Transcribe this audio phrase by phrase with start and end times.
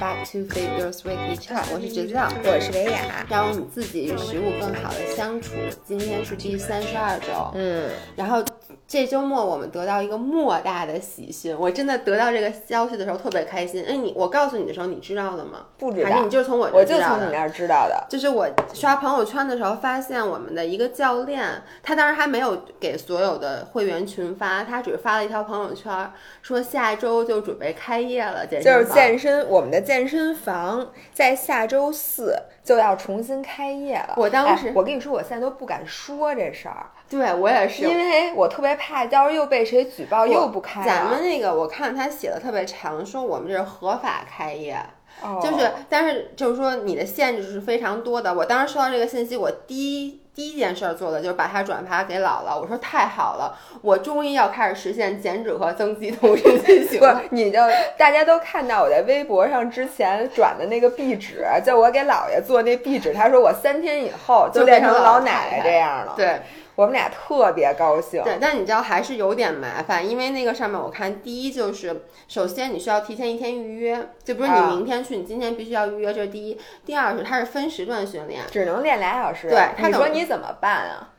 [0.00, 0.07] Bye.
[0.24, 3.24] To Fit Girls Weekly Chat，我是直造，我是维雅。
[3.28, 5.54] 让我们自己与食物更好的相处。
[5.84, 8.42] 今天是第三十二周，嗯，然后
[8.86, 13.84] 这周末我们得到一个莫大的喜讯，我真的得到这个消息的时候特别开心。
[13.86, 15.66] 哎，你我告诉你的时候，你知道了吗？
[15.78, 18.06] 不知道，还是你就是从我我就从你那儿知道的。
[18.10, 26.10] 就是我刷朋友圈的时候，发现我们的一个教练，他当时还没有给所有的会员群发，他只是发了一条朋友圈，
[26.42, 34.14] 说下周就准备开业了，健就是健身，我们的健身房在下周四就要重新开业了。
[34.16, 40.84] 我当时哎我跟你说，我现在都不敢说这事儿，对我也是，因为我特别怕，到时候又被谁举报，又不开。
[40.84, 44.76] 咱们那个我看他写的特别长，说我们这是合法开业。
[45.20, 48.32] 哦就是，但是就是说你的限制是非常多的。
[48.32, 57.20] 我当时收到这个信息，我第一第一件事儿做的就是把它转发给姥姥，我说太好了，我终于要开始实现减脂和增肌同时进行不了。
[57.30, 57.58] 你就
[57.96, 66.14] 大家都看到我在微博上之前转的那个壁纸，就我给姥爷做那壁纸，他说我三天以后就变变成老奶奶这样了。
[66.16, 66.40] 对
[66.78, 68.22] 我们俩特别高兴。
[68.22, 76.56] 对，但你知道还是有点麻烦，因为那个上面我看，第一就是首先你需要提前一天预约，就比如你啊明天去，你今天必须要预约，这是第一。
[76.86, 79.48] 第二是它是分时段训练，只能练俩小时。
[79.48, 81.14] 对他你说你怎么办啊？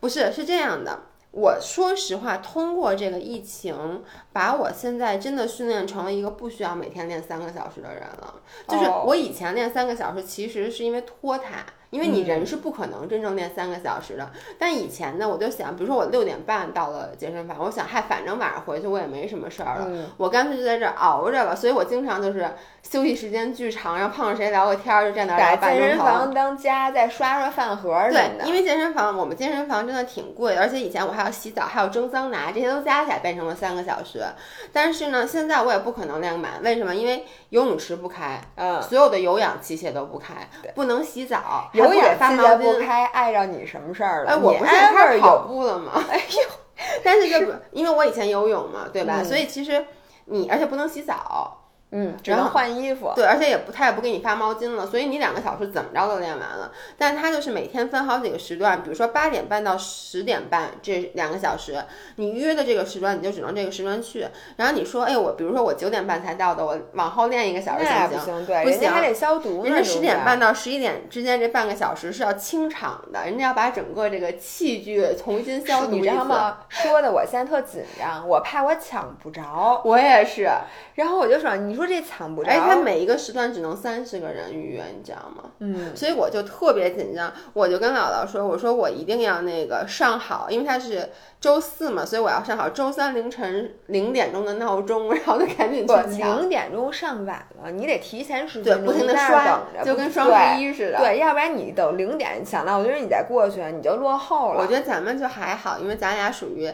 [0.00, 1.00] 不是，是这样的。
[1.32, 4.02] 我说实话，通过这个疫情，
[4.32, 8.34] 把我现在真的训练成了一个不需要每天练三个小时的人了。
[8.66, 14.30] 就是哦我以前练三个小时，其实是因为拖沓，因为你人是不可能真正练三个小时的。
[14.58, 21.54] 但以前呢，我就想，比如说我六点半到了健身房，我想，嗨，反正晚上回去我也没什么事儿了，嗯我干脆就在这儿熬着了。
[21.54, 22.50] 所以我经常就是
[22.82, 26.04] 休息时间巨长，然后碰上谁聊个天儿，就站那儿把聊半健钟头。
[26.06, 28.44] 身房当家，再刷刷饭盒什么对，的。
[28.46, 34.24] 因为健身房，我们健身房真的挺贵，而且以前我还要洗澡，还有蒸桑拿，这些都加起来变成了三个小时。
[34.72, 36.94] 但是呢，现在我也不可能练满，为什么？
[36.94, 44.30] 因为游泳池不开，嗯，所有的有氧器械都不开，不能洗澡，还有不给氧器发毛不开，碍着你什么事儿了？
[44.30, 45.92] 哎，我不是开始跑步了吗？
[46.10, 46.42] 哎呦，
[47.04, 49.16] 但是这不，因为我以前游泳嘛，对吧？
[49.18, 49.84] 嗯所以其实
[50.26, 51.61] 你，而且不能洗澡，
[51.92, 53.12] 嗯，只能换衣服。
[53.14, 56.72] 对，而且也不，他也不给你发毛巾了，所以你两个小时怎么着都练完了。
[56.98, 61.82] 但他就是每天分好几个时段，比如说八点半到十点半这两个小时，
[62.16, 64.26] 你约的这个时段你就只能这个时段去。
[64.56, 68.18] 然后你说，哎，我比如说我九点半才到的，我往后练一个小时行不行？
[68.18, 69.70] 不行，对，不行还得消毒呢。
[69.70, 75.92] 人家十点半到到十一点之间这半个小时是要清场的，人家要把整个这个器具重新消毒。
[75.92, 76.58] 你知道吗？
[76.68, 79.80] 说的我现在特紧张，我怕我抢不着。
[79.84, 80.48] 我也是，
[80.96, 85.50] 然后我就说，你说这抢不着，而且他每一个时段只能三十个人预约，你知道吗？
[85.58, 91.10] 嗯，所以我就特别紧张，我就跟姥姥说，我说我一定要那个上好，因为他是
[91.40, 100.98] 周四嘛，所以我要上好周三凌晨零点钟的闹钟，然后就赶紧去，抢，零点钟上晚了，你得提前十对，分不停的刷等，着，就跟双十一似的。
[100.98, 104.62] 对，对，要不然你等零点抢到，我觉得，你再过去，你就落后了。
[104.62, 106.72] 我觉得咱们就还好，因为咱俩属于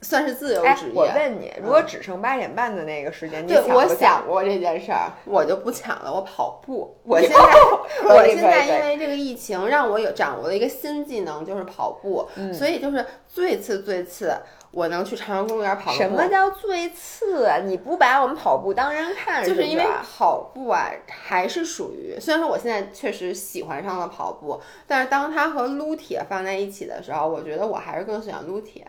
[0.00, 0.92] 算是自由哎职，业。
[0.94, 6.96] 我问你，如果只剩八点半的那个时间，你对，我抢不抢想过这件事儿，我就不抢了，我跑步。
[7.04, 7.36] 我现在，
[8.08, 12.28] 我现在因为这个疫情，让我有掌握了一个新技能，就是跑步。
[12.36, 14.32] 嗯所以就是最次最次，
[14.70, 15.96] 我能去朝阳公园跑步。
[15.98, 17.58] 什么叫最次啊？
[17.64, 28.86] 你不把我们跑步当人看，就是因为跑步啊，还是属于虽然说我现在确实喜欢上了跑步，但是当它和撸铁放在一起的时候，我觉得我还是更喜欢撸铁。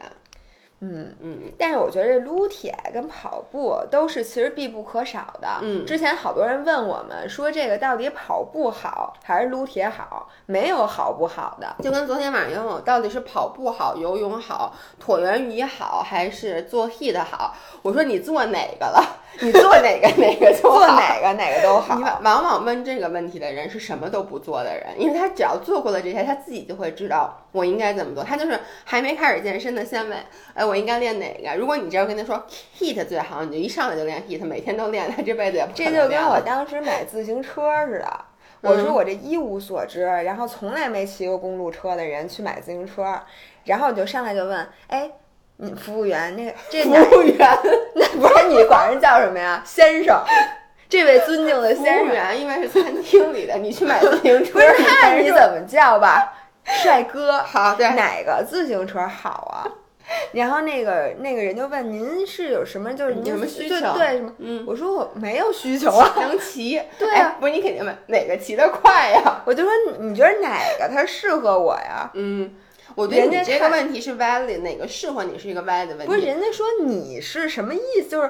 [0.85, 5.47] 嗯嗯，但是我觉得这撸铁跟跑步都是其实必不可少的。
[5.61, 10.29] 嗯之前好多人问我们说这个到底跑步好还是撸铁好？
[10.45, 11.75] 没有好不好的。
[11.81, 17.55] 就跟昨天晚上问我到底是跑步好、游泳好、椭圆仪好，还是做 HIIT 好？
[17.81, 19.01] 我说你做哪个了？
[19.39, 22.03] 你做哪个哪个就好做哪个哪个都好你。
[22.03, 28.21] 往往往问这个问题的人是什么都不做的人，因为他只要做过了这些，他自己就会知道我应该怎么做。
[28.21, 30.19] 他就是还没开始健身的，先问，
[30.53, 31.55] 哎，我应该练哪个？
[31.57, 32.45] 如果你这样跟他说
[32.77, 38.25] HIIT 最好，你就一上来就练 HIIT，每天都练，他这辈子也不这就跟我当时买自行车似的。
[38.61, 43.21] 我说我这一无所知，然后从来没骑过公路车的人去买自行车，
[43.65, 45.11] 然后就上来就问，哎，
[45.57, 47.37] 你服务员那个 这服务员，
[47.95, 49.61] 那不是你管人叫什么呀？
[49.65, 50.17] 先生，
[50.87, 56.33] 这位尊敬的服先生，务员因为是餐厅里的，你去买自行车，不是看你你怎么叫吧，
[56.65, 57.87] 帅哥，好对。
[57.95, 59.67] 哪个自行车好啊？
[60.33, 64.33] 然后那个那个人就问您是有什么就是您有什么需求对什么？
[64.39, 69.41] 嗯，我说我没有需求啊， 能骑， 对啊哎不是你肯定问哪个骑得快呀？
[69.45, 72.11] 我就说你你觉得哪个它适合我呀？
[72.15, 72.53] 嗯，
[72.95, 76.05] 我觉得人家你这个问题是 valid，哪个适合你是一个 valid 的问题。
[76.05, 78.09] 不是人家说你是什么意思？
[78.09, 78.29] 就是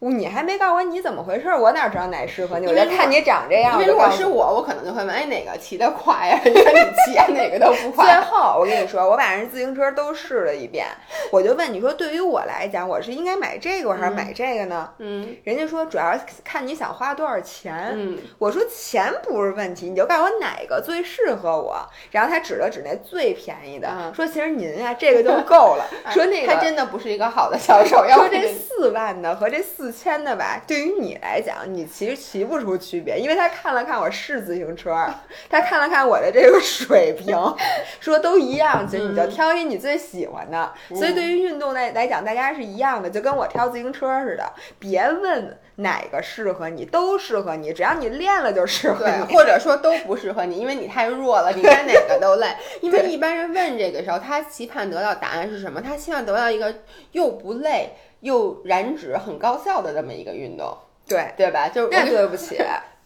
[0.00, 2.66] 你还没告诉我你怎么回事，我哪知道哪适合你？
[2.66, 3.72] 我就看你长这样。
[3.74, 6.38] 因为如果是我，我可能就会问，哎，哪个骑得快呀？
[6.44, 8.24] 你看你骑啊哪个都不快最。
[8.24, 10.86] 后我跟你说，我把人自行车都试了一遍，
[11.30, 14.90] 我就问你说，对于我来讲，我是应该买这个还是买这个呢？
[14.98, 16.14] 嗯人家说主要
[16.44, 17.92] 看你想花多少钱。
[17.94, 21.76] 嗯，我说钱不是问题，你就告诉我哪个最适合我。
[22.10, 25.86] 然后他指了指那最便宜的，嗯说其实您呀、这个就够了。
[26.12, 35.06] 说那个他真的不是一个好的销售，要说这四万的和这四千的吧，对于你来讲，你其实骑不出区别，因为他看了看我是自行车，
[35.48, 37.36] 他看了看我的这个水平，
[38.00, 40.72] 说都一样，其实你就挑一你最喜欢的。
[40.94, 49.34] 所以对于运动来来讲，大家是一样的，就跟我挑自行车似的，别问哪个适合你，都适合你，只要你练了就适合，你。
[49.34, 52.48] 或者说都不适合你，因为你太弱了，你干哪个都累。
[52.80, 55.80] 因为一般人问这个时候，他期盼得到答案是什么？
[55.80, 56.74] 他希望得到一个
[57.12, 57.94] 又不累
[58.24, 60.74] 又燃脂、很高效的这么一个运动，
[61.06, 61.68] 对，对吧？
[61.68, 62.58] 就是那对不起，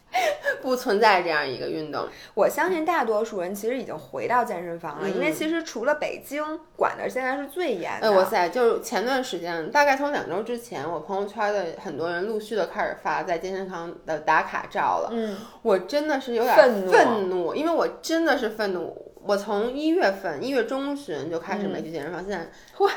[0.63, 2.07] 不存在这样一个运动。
[2.35, 6.41] 我相信大多数人其实已经回到健身房了，因为嗯其实除了北京
[6.77, 8.07] 管的现在是最严的。
[8.07, 8.49] 哎，哇塞！
[8.49, 15.11] 就是前段时间，大概从两周之前，我朋友圈的很多人陆续的开始发在健身房的打卡照了。
[15.13, 19.13] 嗯，我真的是有点愤怒愤怒，因为我真的是愤怒。
[19.25, 22.47] 我从一月份一月中旬就开始没去健身房，现在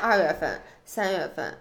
[0.00, 1.58] 二月份、三月份。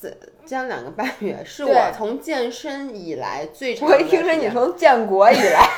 [0.00, 0.16] 四
[0.46, 3.96] 将两个半月，是我从健身以来最长我。
[3.96, 5.68] 一听说你从建国以来，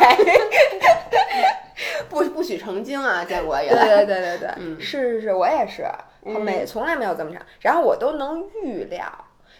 [2.10, 4.04] 不不许成精啊，建国以对来。
[4.04, 5.86] 对对对对，嗯是是是，我也是，
[6.26, 9.02] 嗯没从来没有这么长，然后我都能预料。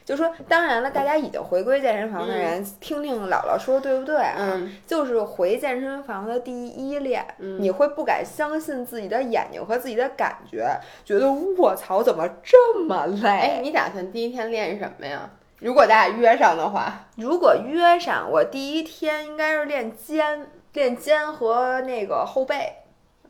[0.05, 4.35] 就说，当然了，大家已经回归健身房的人，听听姥姥说对不对啊？
[4.39, 10.69] 嗯就是回健身房的第一练，嗯你会不敢相信自己的眼睛和自己的感觉，
[11.05, 13.29] 觉得卧槽，怎么这么累？
[13.29, 15.31] 哎，你打算第一天练什么呀？
[15.59, 22.73] 如果咱俩约上的话，如果约上，我第一天应该是练肩，练肩和那个后背。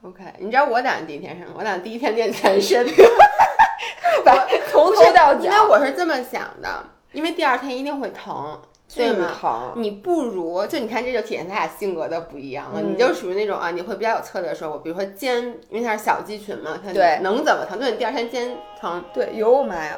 [0.03, 1.55] OK，你知道我打算第一天什么？
[1.59, 2.87] 我打算第一天练全身。
[4.25, 8.61] 把从头到因为我是这么想的，因为第二天一定会疼，
[8.95, 9.33] 对巨吗？
[9.41, 9.73] 疼。
[9.77, 12.81] 你不如就你看，这就体现咱俩性格的不一样了。
[12.81, 17.79] 嗯你就属于那种啊，你会比较有策略，说我比如说肩，因为它是小肌群嘛，它对能怎么疼？
[17.81, 19.97] 那你第二天肩疼，对，有我妈呀，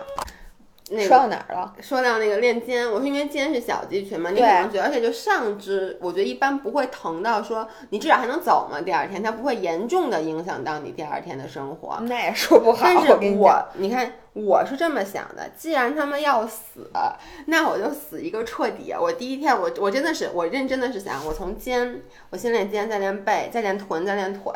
[0.93, 1.75] 那个说到哪儿了？
[1.81, 11.99] 说到那个练肩，我说因为肩是小肌群嘛，你可能觉得，而且就上肢，我觉得一般不会疼到说你至少还能走嘛，第二天它不会严重的影响到你第二天的生活。
[12.03, 12.81] 那也说不好。
[12.83, 13.33] 但是我跟
[13.75, 16.91] 你看，我是这么想的，既然他们要死，
[17.47, 18.95] 那我就死一个彻底。
[18.99, 22.01] 我第一天，我我真的是，我认真的是想，我从肩，
[22.31, 24.53] 我先练肩，再练背，再练臀，再练腿，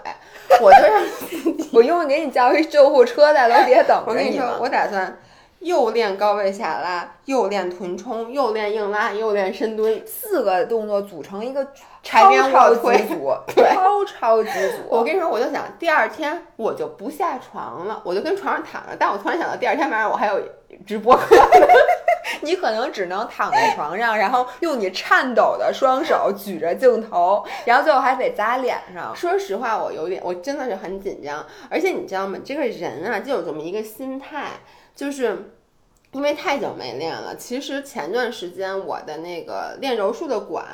[0.63, 1.03] 我就让
[1.73, 4.61] 我用不给你叫一救护车在楼底下等我跟你说，着你？
[4.61, 5.19] 我打算
[5.67, 10.01] 又练高位下拉，又练臀冲，又练硬拉，又练深蹲。
[10.07, 11.67] 四个动作组成一个
[12.07, 14.77] 海超超级组， 对超超级组。
[14.89, 18.97] 我跟你说，我就想第二天我就不下床了，我就跟床上躺着。
[18.97, 20.41] 但我突然想到，第二天晚上我还有
[20.87, 21.37] 直播课。
[22.43, 29.15] 你可能只能躺在床上，然后用你颤抖的双手举着镜头，然后最后还得砸脸上。
[29.17, 31.45] 说实话，我有点，我真的是很紧张。
[31.69, 32.39] 而且你知道吗？
[32.45, 34.51] 这个人啊，就有这么一个心态，
[34.95, 35.56] 就是
[36.13, 37.37] 因为太久没练了。
[37.37, 40.65] 其实前段时间我的那个练柔术的馆，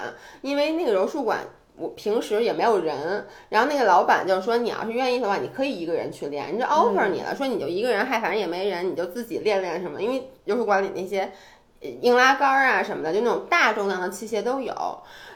[0.40, 1.40] 因为那个柔术馆。
[1.74, 10.00] 我平时也没有人，然后那个老板就说，你要是愿意的话，你可以一个人去练，人家 offer 你了，说你就一个人，嗨反正也没人，你就自己练练什么。
[10.00, 11.32] 因为柔术馆里那些
[11.80, 14.74] 呃硬拉杆儿啊什么的，就那种大重量的器械都有。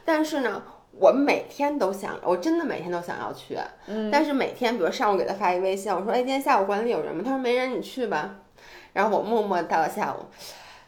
[0.04, 0.62] 但是呢，
[1.00, 3.56] 我每天都想，我真的每天都想要去。
[3.86, 8.36] 嗯，但是每天，比如上午给他发一微信，我说：“哎，今天下午馆里有人吗？”他说：“没人，你去吧。”
[8.96, 10.24] 然后我默默到了下午，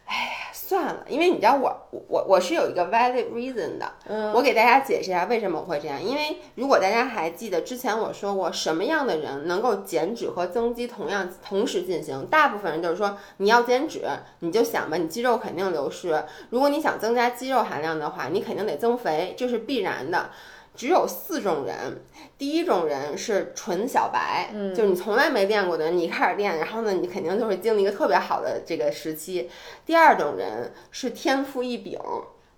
[0.05, 6.03] 哎呀，算了，因为你知道我我我是有一个 valid reason 的，嗯，我给大家解释一下为什么我会这样。
[6.03, 12.25] 因为如果大家还记得之前我说过，什么样的人能够减脂和增肌同样同时进行？
[12.25, 14.01] 大部分人就是说，你要减脂，
[14.39, 16.25] 你就想吧，你肌肉肯定流失。
[16.49, 20.31] 如果你想增加肌肉含量的话，你肯定得增肥，这是必然的。
[20.79, 22.01] 只有四种人，
[22.37, 29.49] 第一种人是纯小白，嗯就是你从来没练过的人，你一开始练，然后呢，你肯定就会经历一个特别好的这个时期。
[29.85, 31.99] 第二种人是天赋异禀，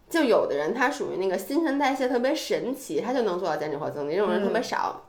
[0.08, 5.02] 就有的人他属于那个新陈代谢特别神奇，他就能做到减脂或增肌，这种人特别少。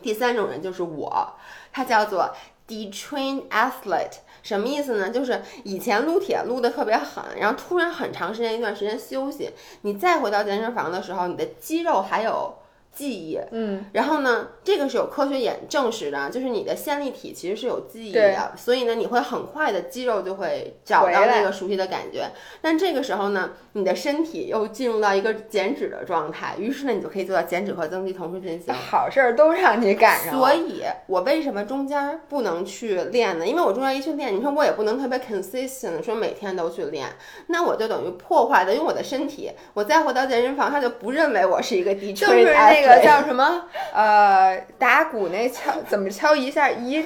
[0.00, 1.34] 第三种人就是我，
[1.70, 2.34] 他叫做
[2.66, 5.10] detrained athlete，什么意思呢？
[5.10, 9.50] 就是以前撸铁撸的特别狠，然后突然很长时间一段时间休息，
[9.82, 12.54] 你再回到健身房的时候，你的肌肉还有
[12.98, 13.38] 记忆。
[13.52, 22.28] 嗯，然后呢，这个是有科学验证实的，就是你的线粒体其实是有记忆的，所以呢，你会很快的肌肉就会找到那个熟悉的感觉。
[22.60, 28.74] 但这个时候呢，你的身体又进入到一个减脂的状态，于是呢，你就可以做到减脂和增肌同时进行。
[28.74, 30.40] 好事儿都让你赶上了。
[30.40, 33.46] 所以，我为什么中间儿不能去练呢？
[33.46, 37.06] 因为我中间一去练，你说我也不能特别 consistent，说每天都去练，
[37.46, 47.04] 那我就等于破坏的，因为我的身体，我再回到健身房，他就不认为我是一个就是那个叫什么呃，打鼓那敲怎么敲一下一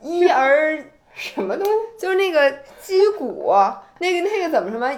[0.00, 0.82] 一而
[1.14, 2.50] 什么东西，就是那个
[2.80, 3.54] 击鼓，
[3.98, 4.90] 那个那个怎么什么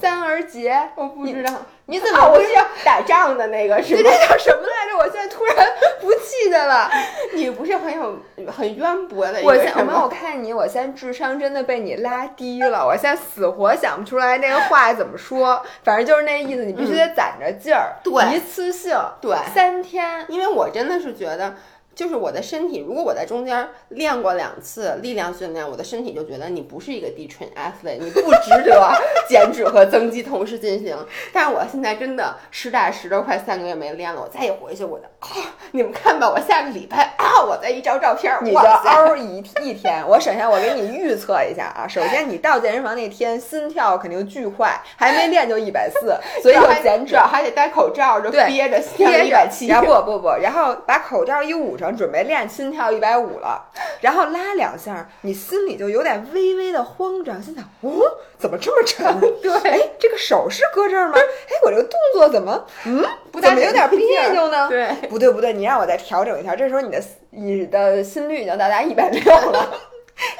[0.00, 0.90] 三儿节？
[0.94, 1.52] 我不知道。
[1.86, 4.10] 你怎啊，么我是要打仗的那个是这吗？
[4.26, 4.96] 叫什么来着？
[4.96, 5.54] 我现在突然
[6.00, 6.90] 不记得了。
[7.34, 8.18] 你不是很有
[8.50, 9.92] 很渊博的一我现我没？
[9.92, 20.24] 有看你，我现在智商真的被你拉低了，我现在死活想不出来那个话怎么说，反正就是那意思，你必须得攒着劲儿，对一次性，对三天。
[20.28, 21.54] 因为我真的是觉得。
[21.94, 28.92] 就是我的身体，如果我在中间练过两次力量训练，我的身体就觉得你不是一个低 train athlete，你不值得
[29.28, 30.96] 减脂和增肌同时进行。
[31.32, 35.28] 但是我现在真的实打实的快三个月没练了，我再一回去，我的啊，
[35.72, 49.66] 你们看吧，我下个礼拜啊，我再一照照片儿，你就嗷一一天，我首先我给你预测一下啊，首先你到健身房那天心跳肯定巨快，还没练就一百四，所以主要减脂还得戴口罩，就憋着憋着一百七。
[49.68, 53.68] 然后不不不，然后把口罩一捂上，准备练心跳一百五了，
[54.00, 58.00] 然后拉两下，你心里就有点微微的慌张，心想哦，
[58.38, 59.20] 怎么这么沉？
[59.42, 61.14] 对，哎，这个手是搁这儿吗？
[61.16, 64.68] 哎，我这个动作怎么嗯，不大怎么有点儿别扭呢？
[64.68, 69.74] 对，不对不对，你让我再调整一下，这时候你的你的心率已经到达一百六了，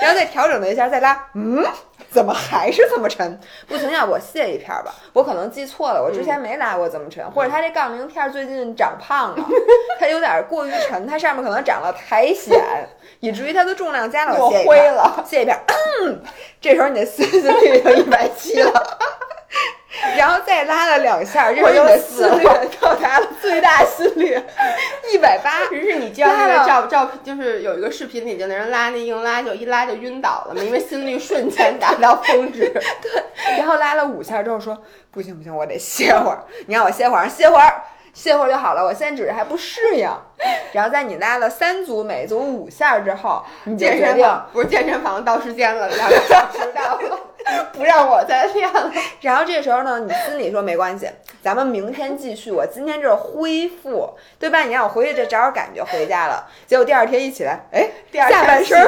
[0.01, 1.65] 然后再调整了一下，再拉，嗯，
[2.11, 3.41] 怎么还是这么沉？
[3.67, 9.45] 不行呀，我卸一片儿吧，我可能记错了，我之前没拉过这么沉，或者它这杠铃片儿最近长胖了，
[9.99, 12.57] 它有点过于沉，它上面可能长了苔藓，
[13.21, 15.25] 以至于它的重量加了，我卸一片儿灰了。
[15.27, 15.61] 卸一片儿，
[16.03, 16.21] 嗯，
[16.61, 18.99] 这时候你的心率就一百七了。
[20.17, 22.45] 然后再拉了两下，这时候你的心率
[22.81, 24.39] 到达了最大心率
[25.13, 25.65] 一百八。
[25.71, 32.71] 于是你知道那个照照，就是有一个视频里就那人拉那硬拉，就一拉就晕倒了嘛，因为心率瞬间达到峰值。
[33.03, 33.23] 对
[33.59, 36.45] 然后拉了五下之后说不行不行，我得歇会儿。
[36.67, 37.83] 你让我歇会儿，歇会儿，
[38.13, 38.85] 歇会儿就好了。
[38.85, 40.09] 我现在只是还不适应。
[40.73, 43.95] 然后在你拉了三组，每组五下之后，你健。
[43.99, 47.19] 身房不是健身房到时间了，两个小时到了，
[47.73, 48.93] 不让我再练了。
[49.21, 51.09] 然后这时候呢，你心里说没关系，
[51.43, 52.51] 咱们明天继续。
[52.51, 54.61] 我今天就是恢复，对吧？
[54.63, 56.47] 你让我回去就找找感觉回家了。
[56.67, 58.79] 结果第二天一起来，哎，第二天下半身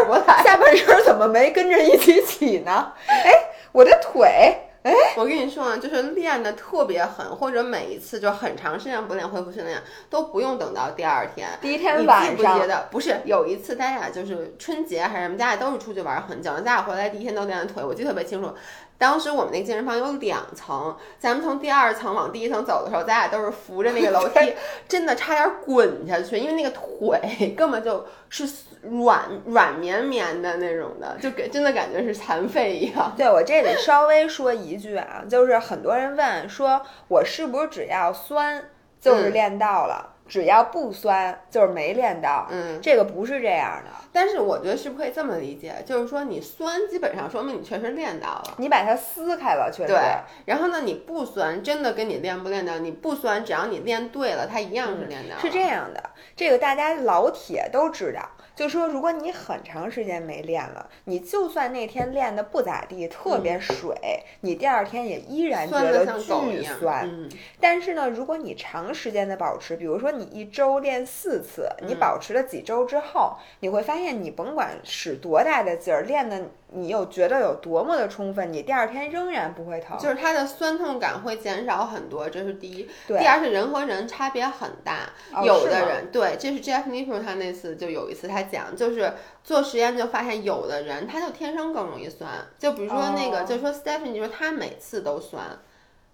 [0.44, 2.92] 下半身怎么没跟着一起起呢？
[3.06, 3.32] 哎，
[3.72, 11.48] 我的腿，哎，我跟你说啊，就是练的特别狠，或者每一次就很长时间不练恢复训练，都不用等到第二天。
[11.60, 12.86] 第一你记天晚上不记得？
[12.88, 18.48] 不是有一次，咱俩就是春节还是什么，咱俩都是出去玩很久，咱俩回来第一天都练的腿，我记得特别清楚。
[18.96, 24.54] 当时我们那个健身房有两层，咱们从第二层往第一层走的时候，咱俩都是扶着那个楼梯，
[24.88, 28.48] 真的差点滚下去，因为那个腿 根本就是
[28.90, 33.12] 软软绵绵的那种的，就给真的感觉是残废一样。
[33.16, 42.46] 对我这里稍微说一句啊，就是很多人问说，我是不是只要酸就是嗯练到了，只要不酸就是没练到？
[42.50, 48.54] 嗯，这个不是这样的，但是我觉得是不是可以这么理解，就是说你酸基本上说明你确实练到了。
[48.56, 49.92] 你把它撕开了，确实。
[49.92, 50.00] 对，
[50.46, 56.02] 然后呢，你不酸，真的跟你练不练到，你不酸，只要你练对了，它一样是练到、是这，样的，
[56.34, 58.20] 这个大家老铁都知道。
[58.56, 63.94] 就说如果你很长时间没练了，你就算那天练的不咋地，特别水，
[64.40, 66.16] 你第二天也依然觉得。
[66.16, 67.06] 巨酸。
[67.06, 67.28] 嗯，
[67.60, 79.96] 但是呢，如果你长时间的保持，比如说你一周练四次，你嗯保持了几周之后，你会发现你甭管使多大的劲儿，练的你又觉得有多么的充分，你第二天仍然不会疼。
[79.98, 82.88] 就是它的酸痛感会减少很多，这是第一。
[83.06, 89.12] 对第二是人和人差别很大，哦有的人对，这是 Jeff Nippel 他那次就有一次他讲，就是
[89.44, 95.44] 做实验就发现有的人他就天生更容易酸，就比如说那个，哦就说 Stephanie 就说他每次都酸，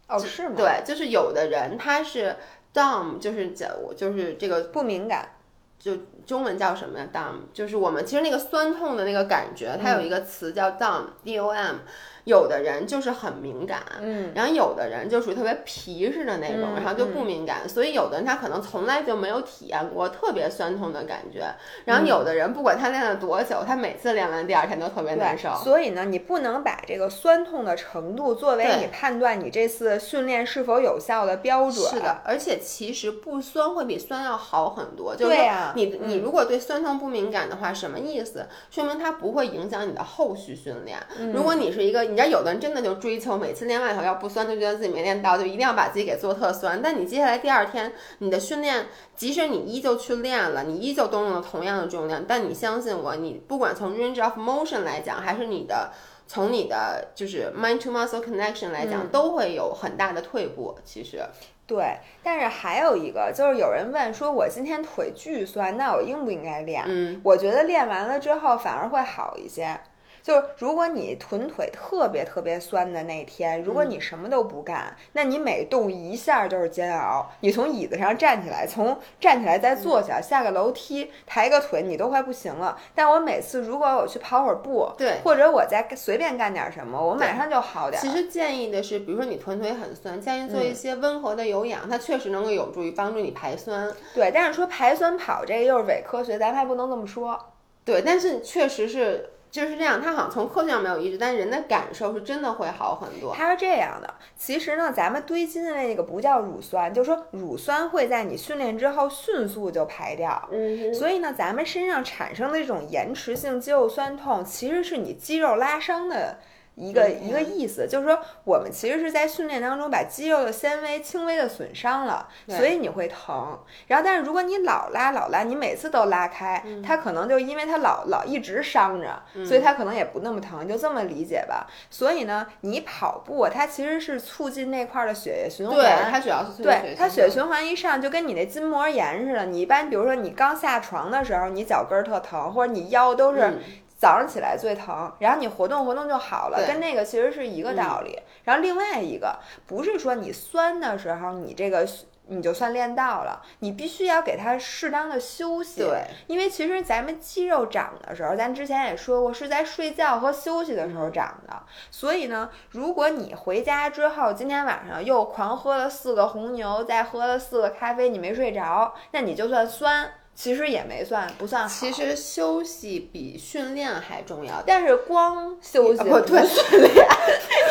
[0.08, 2.36] 哦，是吗？，对，就是有的人他是
[2.74, 5.30] dumb，就是讲就是这个不敏感。
[5.78, 11.76] 就中文叫什么呀？dom 就是我们其实那个酸痛的那个感觉，它有一个词叫 dom，d o m。
[12.24, 21.44] 有的人就是很敏感，嗯，然后有的人就属于特别皮实的那种，嗯然后就不敏感，所以有的人他可能从来就没有体验过特别酸痛的感觉，
[21.84, 25.50] 然后有的人不管他练了多久，他每次练完第二天都特别难受。
[25.64, 31.90] 所以呢，你不能把这个酸痛的程度作为你判断你这次训练是否有效的标准。
[31.90, 35.16] 是的，而且其实不酸会比酸要好很多。
[35.16, 35.36] 就是
[35.74, 38.46] 你你嗯如果对酸痛不敏感的话，什么意思？
[38.70, 40.98] 说明它不会影响你的后续训练。
[41.18, 46.80] 嗯如果你是一个，你知道有的人真的就追求每次练完以后要不酸，就觉得自己没练到，就一定要把自己给做特酸。
[46.82, 55.90] 但你接下来第二天你的训练，即使你依旧去练了，你依旧动用了同样的重量，但你相信我，你不管从 range of motion 来讲，还是你的。
[56.24, 60.74] 从你的就是 mind to muscle connection 来讲，嗯都会有很大的退步。
[60.82, 61.20] 其实，
[61.66, 66.84] 对，但是还有一个就是有人问说，我今天腿巨酸，那我应不应该练？
[66.86, 69.78] 嗯，我觉得练完了之后反而会好一些。
[70.22, 77.28] 就是如果你臀腿特别特别酸的那天，如果你什么都不干，那你每动一下就是煎熬。
[77.40, 82.78] 你从椅子上站起来，从站起来再坐下，下个楼梯，抬个腿，你都快不行了。
[82.94, 88.02] 但我每次如果我去跑会儿步，对或者我再随便干点什么，我马上就好点儿。
[88.02, 93.92] 其实建议的是，比如说你臀腿很酸，建议做一些温和的有氧，它确实能够有助于帮助你排酸。
[94.14, 97.38] 对，但是说排酸跑这个又是伪科学，咱们还不能这么说。
[97.84, 103.34] 对，但是确实是就是这样，它好像从科学上没有抑制，但人的感受是真的会好很多。
[103.34, 110.48] 它是这样的，其实呢，咱们堆积的那个不叫乳酸，就是说乳酸会在你训练之后迅速就排掉。
[110.50, 116.38] 嗯所以呢，咱们身上产生的这种延迟性肌肉酸痛，其实是你肌肉拉伤的
[116.74, 123.58] 一个、嗯一个意思，就是说我们其实是在训练当中把肌肉的纤维轻微的损伤了，所以你会疼。
[123.88, 131.66] 然后，但是如果你老拉老拉，你每次都拉开，嗯它可能就因为它老老一直伤着，所以它可能也不那么疼，就这么理解吧。
[131.90, 139.46] 所以呢，你跑步它其实是促进那块儿的血液循环，对，它主要是对，它血循循环一上，就跟你那筋膜炎似的。
[139.46, 143.58] 你一般比如说你刚下床的时候，你脚跟儿特疼，或者你腰都是嗯
[144.02, 148.18] 早上起来最疼，然后你活动活动就好了，跟那个其实是一个道理。
[148.42, 151.86] 然后另外一个不是说你酸的时候你这个。
[152.28, 155.82] 你就算练到了，你必须要给它适当的休息。
[155.82, 161.62] 对，因为其实咱们肌肉长的时候，咱之前也说过，是在睡觉和休息的时候长的。
[161.90, 171.68] 所以呢，如果你回家之后，今天晚上又狂喝了四个红牛，再喝了四个咖啡，你没睡着，那你就算酸，其实也没算不算好。
[171.68, 174.62] 其实休息比训练还重要。
[174.66, 177.06] 但是光休息不对训练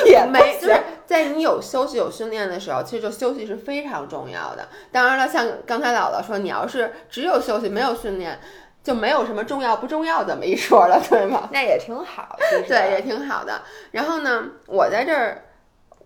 [0.06, 4.68] 也 没，就是在你有休息、有训练的时候，其实就休息是非常重要的。
[4.92, 8.40] 当然了，像刚才姥姥说，你要是只有休息没有训练，
[8.84, 11.50] 就没有什么重要不重要这么一说了，对吗？
[11.52, 13.62] 那也挺好，其实对，也挺好的。
[13.92, 15.44] 然后呢，我在这儿，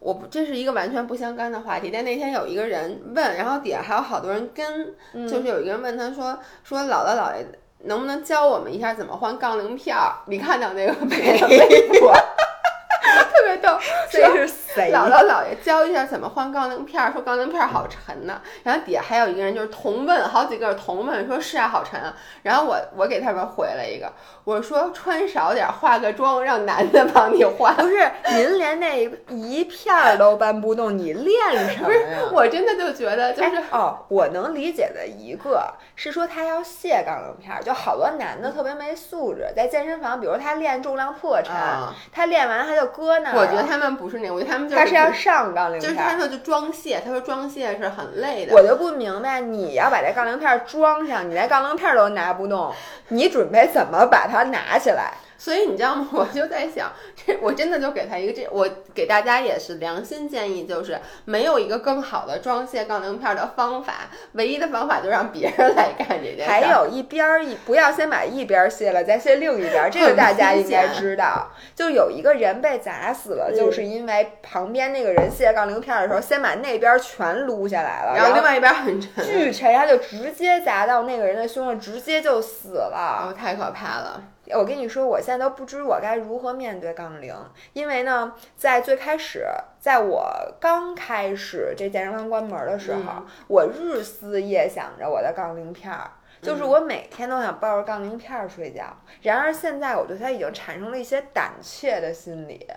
[0.05, 5.27] 我不这是一个完全不相干的话题，但那天有一个人问，然后底下还有好多人跟，嗯。
[5.27, 7.43] 就是有一个人问他说说姥姥姥爷
[7.85, 10.13] 能不能教我们一下怎么换杠铃片儿？
[10.27, 11.17] 你看到那个没
[11.49, 12.13] 微博，
[13.33, 13.79] 特别逗，
[14.11, 14.91] 这说是谁？
[14.91, 18.41] 姥姥姥爷教一下怎么换杠铃片儿，说杠铃片儿好沉呢。
[18.63, 22.13] 然后底下还有一个人就是同问，好几个同问，说是啊，好沉啊。
[22.43, 24.11] 然后我我给他们回了一个，
[24.43, 27.73] 我说穿少点儿，化个妆，让男的帮你换。
[27.77, 31.35] 不是您连那一片儿都搬不动，你练
[31.69, 32.19] 什么呀？
[32.33, 43.38] 我真的就觉得就是哎哦，我能理解的一个是说他要卸杠铃片儿，就好多男的特别没素质，在健身房，比如他练重量破沉，啊他练完他就搁那儿。
[43.38, 45.93] 我觉得他们不是那个，我觉得他们就他是要上杠铃片儿。
[45.93, 48.54] 就是他说就装卸，他说装卸是很累的。
[48.54, 52.73] 我就不明白，你要把这杠铃片儿装上，你连杠铃片儿都拿不动，
[53.10, 55.13] 你准备怎么把它拿起来？
[55.37, 56.07] 所以你知道吗？
[56.13, 66.51] 我就在想，这我真的就给他一个这，我给大家也是良心建议，就是没有一个更好的装卸杠铃片的方法，唯一的方法就让别人来干这件事。
[66.51, 71.51] 还有一边儿一不要先把一边儿卸了，再卸另一边儿，这个大家应该知道。
[71.75, 83.27] 就有一个人被砸死了，嗯就是因为旁边那个人卸杠铃片儿的时候，先把那边儿全撸下来了，然后另外一边很沉，巨沉，他就直接砸到那个人的胸上，直接就死了。
[83.27, 84.23] 哦，太可怕了。
[84.53, 87.34] 我跟你说，我现在都不知我该如何面对杠铃，
[87.73, 89.45] 因为呢，在最开始，
[89.79, 90.29] 在我
[90.60, 96.12] 刚开始这健身房关门的时候，嗯我日思夜想着我的杠铃片儿。
[96.41, 98.84] 就是嗯我每天都想抱着杠铃片儿睡觉，
[99.21, 102.67] 然而现在我对它已经产生了一些胆怯的心理，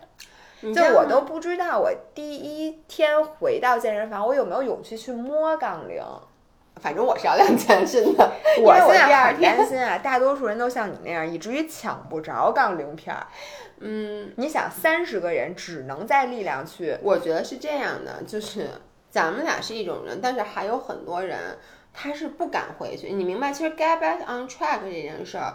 [0.72, 6.02] 就我都不知道我第一天回到健身房，我有没有勇气去摸杠铃。
[6.80, 8.30] 反正我是要练全身的。
[8.62, 13.26] 我现在很第二天，担心啊，大多数人都像你那样，以至于抢不着杠铃片儿。
[13.80, 18.68] 嗯，你想，三十个人只能在力量区，我觉得是这样的，就是
[19.10, 21.58] 咱们俩是一种人，但是还有很多人
[21.92, 23.12] 他是不敢回去。
[23.12, 25.54] 你明白，其实 get back on track 这件事儿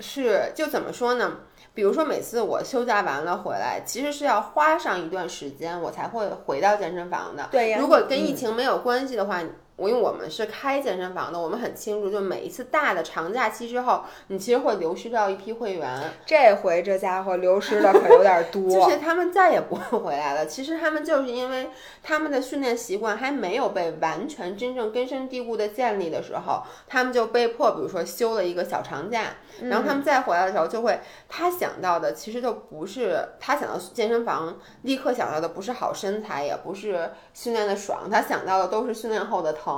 [0.00, 1.38] 是就怎么说呢？
[1.72, 7.48] 比如说每次我休假完了回来，其实是要花上一段时间我才会回到健身房的。
[7.52, 9.40] 对呀如果跟疫嗯情没有关系的话，
[9.80, 15.98] 我因为我们是开健身房的，我们很清楚，就每一次大的长假期之后，你其实会流失掉一批会员。
[16.26, 18.68] 这回这家伙流失的可有点多。
[18.68, 20.44] 就是他们再也不会回来了。
[20.44, 21.70] 其实他们就是因为
[22.02, 39.69] 他们的训练习惯还没有被完全真正根深蒂固的建立的时候，他们就被迫，比如说休了一个小长假，然后他们再回来的时候，就会他想到的其实就不是他想到健身房，立刻想到的不是好身材，也不是训练的爽，他想到的都是训练后的疼。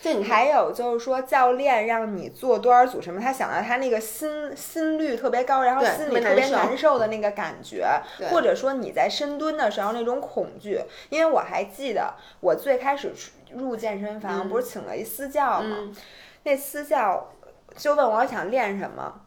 [0.00, 0.24] 就你。
[0.24, 7.86] 还有就是说，教练让你做多少组什么，他想到他那个心心率特别高，然后心里特别难受的那个感觉，
[8.30, 10.80] 或者说你在深蹲的时候那种恐惧。
[11.10, 13.12] 因为我还记得我最开始
[13.52, 15.76] 入健身房，嗯不是请了一私教吗？
[15.80, 15.96] 嗯
[16.44, 17.32] 那私教
[17.76, 19.22] 就问我想练什么。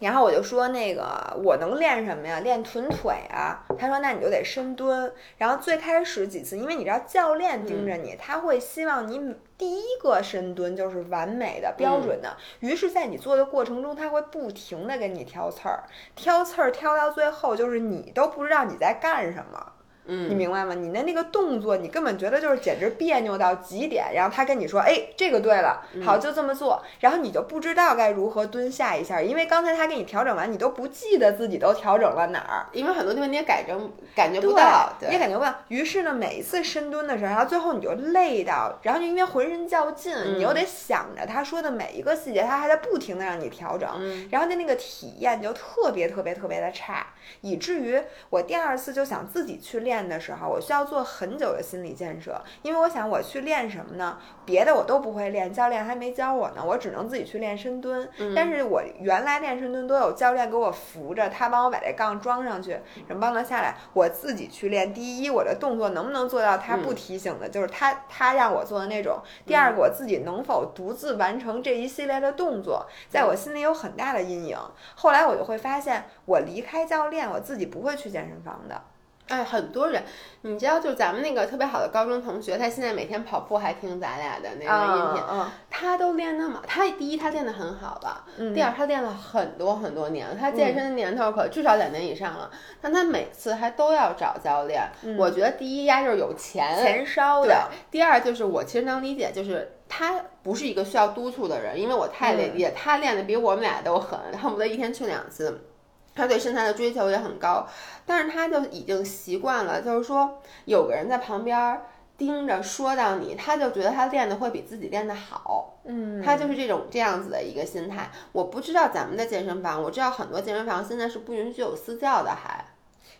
[0.00, 1.04] 然后我就说那个
[1.44, 2.40] 我能练什么呀？
[2.40, 3.64] 练臀腿啊。
[3.78, 5.12] 他说那你就得深蹲。
[5.36, 12.36] 然后最开始几次，因为你知道教练盯着你，他会希望你第一个深蹲就是完美的、标准的。
[12.60, 15.84] 于是，在你做的过程中，他会不停的给你挑刺儿，
[16.16, 19.72] 挑刺儿挑到最后，就是你都不知道你在干什么。
[20.10, 20.74] 你嗯，明白吗？
[20.74, 24.06] 你的那个动作，你根本觉得就是简直别扭到极点。
[24.14, 32.66] 然后他跟你说：“哎，这个对了，好，就这么做。”然后你就不知道该如何蹲下一下，因为刚才他给你调整完，你都不记得自己都调整了哪儿。
[32.72, 35.54] 因为很多地方你也改正感觉不对到，你也感觉不到。
[35.68, 47.06] 于是呢，每一次深蹲的时候，然后最后你就累到，然后就因为浑身较劲，你又得想着他说的每一个细节，他还在不停的让你调整，嗯然后的那个体验就特别特别特别的差，
[47.42, 54.18] 以至于我第二次就想自己去练的时候，我需要做很久的心理建设，因为我想我去练什么呢？
[54.44, 58.08] 别的我都不会练，教练还没教我呢，我只能自己去练深蹲。
[58.34, 62.72] 但是我原来练深蹲都有教练给我扶着，他帮我把这杠装上去，
[63.06, 64.92] 然后帮他下来，我自己去练。
[64.92, 74.58] 第一，我的动作能不能做到他不提醒的，就是他他让我做的那种；第二个，我自己能否独自完成这一系列的动作，在我心里有很大的阴影。
[74.96, 78.82] 后来我就会发现，我离开教练，我自己不会去健身房的。
[79.30, 80.02] 哎，很多人，
[80.42, 88.52] 你知道，就咱们那个特别好的高中同学，他现在每天跑步还听咱俩的那个音频，嗯他都练那么，他第一他练得很好了，嗯。
[88.52, 94.82] 第二他练了很多很多年了，他健身的年头可至少两年以上了，但他每次还都要找教练。
[95.16, 105.66] 我觉得第一呀就是有钱，钱烧的，，第二就是我其实能理解，就是他不是一个需要督促的人，因为我太理解、他练的比我们俩都狠，恨不得一天去两次。
[106.14, 107.66] 他对身材的追求也很高，
[108.04, 111.80] 但是他就已经习惯了，就是说有个人在旁边
[112.18, 115.78] 盯着说到你，他就觉得他练的会比自己练的好。
[115.84, 118.10] 嗯，他就是这种这样子的一个心态。
[118.32, 122.64] 我不知道咱们的健身房，我知道很多健身房现在是不允许有私教的，还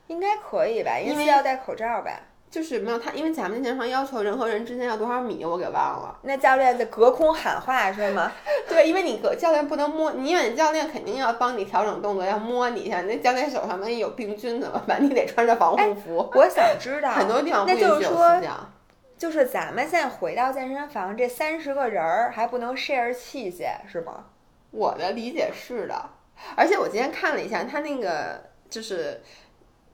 [0.08, 0.98] 应该可以吧？
[0.98, 2.10] 因为要戴口罩吧？
[2.50, 6.18] 就是没有他，因为咱们的健身房要求人和人之间要多少米，我给忘了。
[6.22, 8.32] 那教练在隔空喊话是吗？
[8.68, 13.02] 对，因为你隔教练不能摸，你因为教练肯定要帮你调整动作，要摸你一下。
[13.02, 15.00] 那教练手上万一有病菌怎么办？
[15.02, 16.30] 你得穿着防护服。
[16.34, 18.40] 我想知 道，很多地方不那允许有私就是说，
[19.16, 24.24] 就是咱们现在回到健身房，这三十个人儿还不能 share 器械是吗？
[24.72, 26.10] 我的理解是的，
[26.56, 29.20] 而且我今天看了一下，他那个就是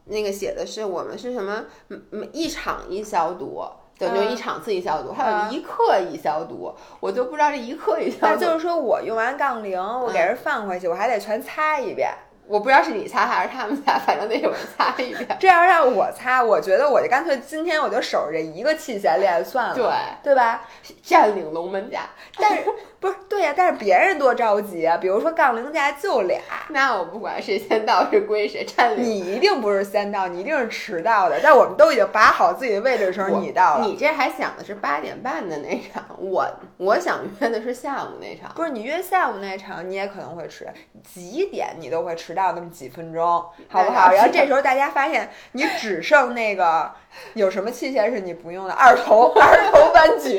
[0.06, 3.62] 那个写的是我们是什么，嗯嗯，一场一消毒。
[3.98, 12.10] 对，就嗯一场次一消毒，还有嗯一克一消毒，我就不知道这一克一消毒，那就是说我用完杠铃，我给人放回去，我还得全擦一遍。
[12.46, 15.26] 我不知道是你擦还是他们擦，反正得有人擦一遍。
[15.40, 19.84] 这要让我擦，我觉得我就干脆今天我就守着这一个器械练算了，对
[20.22, 20.68] 对吧？
[21.02, 22.02] 占领龙门架，
[22.36, 22.64] 但是
[23.06, 24.96] 不是对呀、但是别人多着急啊！
[24.96, 26.40] 比如说杠铃架就俩，
[26.70, 29.04] 那我不管谁先到是归谁，占领。
[29.04, 31.38] 你一定不是先到，你一定是迟到的。
[31.40, 33.86] 在我们都已经把好自己的位置的时候，你到了。
[33.86, 36.44] 你这还想的是八点半的那场，我
[36.78, 38.50] 我想约的是下午那场。
[38.56, 40.66] 不是你约下午那场，你也可能会迟，
[41.04, 43.24] 几点你都会迟到那么几分钟，
[43.68, 44.10] 好不好？
[44.10, 46.90] 然后这时候大家发现你只剩那个
[47.34, 50.38] 有什么器械是你不用的，二头二头弯举，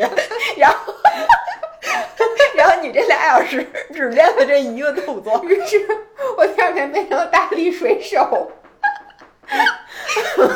[0.58, 0.94] 然后
[2.56, 5.88] 然后你这俩小时只练了这一个动作，于是
[6.38, 8.52] 我第二天变成了大力水手。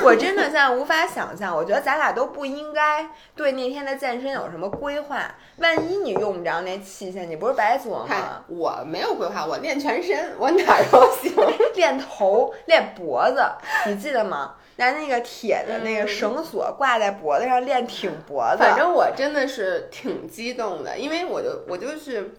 [0.04, 5.34] 我真的现在无法想象，我觉得咱俩都不应该对那天的健身有什么规划。
[5.58, 8.44] 万一你用不着那器械，你不是白琢磨吗？
[8.48, 11.34] 我没有规划，我练全身，我哪儿都行。
[11.76, 13.44] 练头，练脖子，
[13.86, 14.56] 你记得吗？
[14.82, 18.58] 拿那个铁的那个绳索挂在脖子上练挺脖子。
[18.58, 22.32] 反正我真的是挺激动的，因为我就我就是。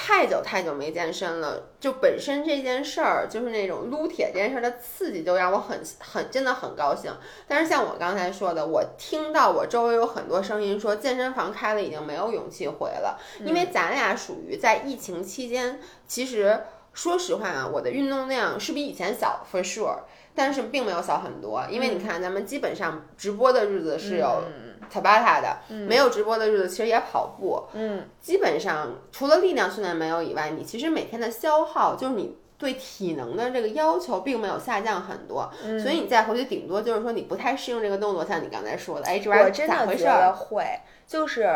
[0.00, 7.12] 太久太久没健身了，就本身这件事儿，就是那种撸铁这件事儿的刺激，就让我很很真的很高兴。
[7.48, 16.60] 但是像我刚才说的，我听到我周围有很多声音说健身房开了已经没有勇气回了，因为咱俩属于在疫情期间，其实
[16.92, 19.98] 说实话啊，我的运动量是比以前小，for sure，
[20.38, 24.44] 但是并没有小很多，因为你看咱们基本上直播的日子是有。
[24.90, 27.62] 塔巴塔的，没有直播的日子，其实也跑步。
[27.74, 35.52] 嗯，基本上除了力量训练没有以外，你其实每天的消耗，就是你对体能的这个要求，并没有下降很多。
[35.62, 40.32] 嗯，所以你再回去，顶多就是说你不太适应这个动作，像你刚才说的，哎，这玩意儿咋回事儿？
[40.32, 40.64] 会，
[41.06, 41.46] 就是。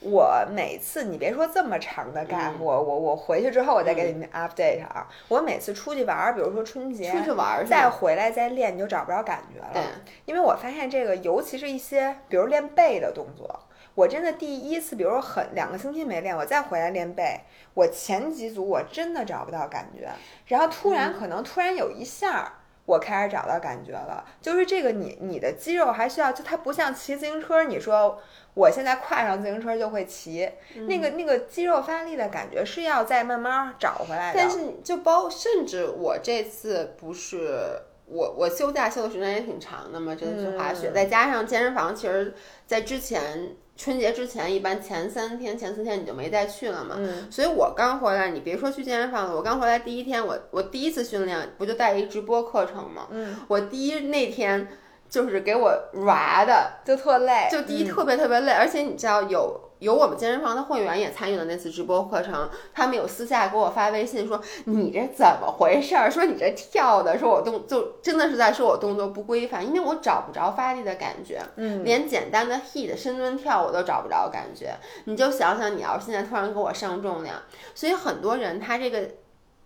[0.00, 5.06] 我每次你别说这么长的 gap，我我我回去之后我再给你们 update 啊。
[5.28, 9.70] 我每次出去玩儿，比如说春节出去玩儿，再回来再练，你就找不着感觉了。
[9.74, 9.82] 对，
[10.24, 13.60] 因为我发现这个，尤其是一些比如练背的动作，
[13.94, 17.40] 我真的第一次，比如说很两个星期没练，我再回来练背，
[17.74, 20.08] 我前几组我真的找不到感觉，
[20.46, 22.54] 然后突然可能突然有一下。
[22.86, 28.18] 我开始找到感觉了，就是这个你你的肌肉还需要，就它不像骑自行车，你说
[28.54, 30.48] 我现在跨上自行车就会骑，
[30.86, 34.38] 那个那个肌肉发力的感觉是要再慢慢找回来的。
[34.38, 42.34] 但是就包，甚至我这次不是我我休假休的时间也挺长的嘛，这次去滑雪，再加上健身房，其实
[42.66, 43.56] 在之前。
[43.76, 46.96] 春节之前，一般前三天、前四天你就没再去了嘛。
[46.98, 47.32] 嗯。
[47.32, 53.06] 所以我刚回来，你别说去健身房了，我刚回来第一天，我我第一次训练不就带一直播课程嘛？
[53.08, 53.34] 嗯。
[53.48, 54.68] 我第一那天
[55.10, 55.70] 就是给我
[56.06, 59.66] 娃的，就特累，就第一特别特别累，而且你知道有。
[59.80, 66.10] 有我们健身房的会员也参与了那次直播课程，他们有私下给我发微信说：“你这怎么回事儿？
[66.10, 74.74] 说你这跳的，说我动就真的是在说我动作不规范，因为我找不着发力的感觉，嗯，连简单的 heat 深蹲跳我都找不着感觉。
[75.06, 77.36] 你就想想，你要是现在突然给我上重量，
[77.74, 79.08] 所以很多人他这个。”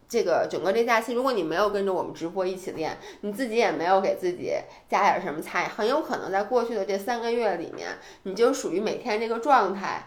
[0.06, 4.52] 这个整个这假期，如果你没有跟着我们直播一起练，你自己也没有给自己
[4.88, 7.88] 加点什么菜，很有可能在过去的这三个月里面，
[8.24, 10.06] 你就属于每天这个状态，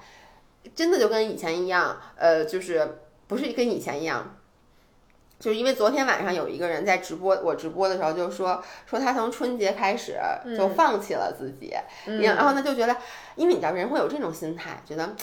[0.76, 4.38] 真的就跟以前一样，呃，就是不是跟以前一样，
[5.40, 10.16] 就是因为昨天晚上有一个人在直播，我直播的时候就说说他从春节开始
[10.56, 11.74] 就放弃了自己，
[12.22, 12.96] 然后呢就觉得，
[13.36, 15.16] 因为你知道人会有这种心态，觉得。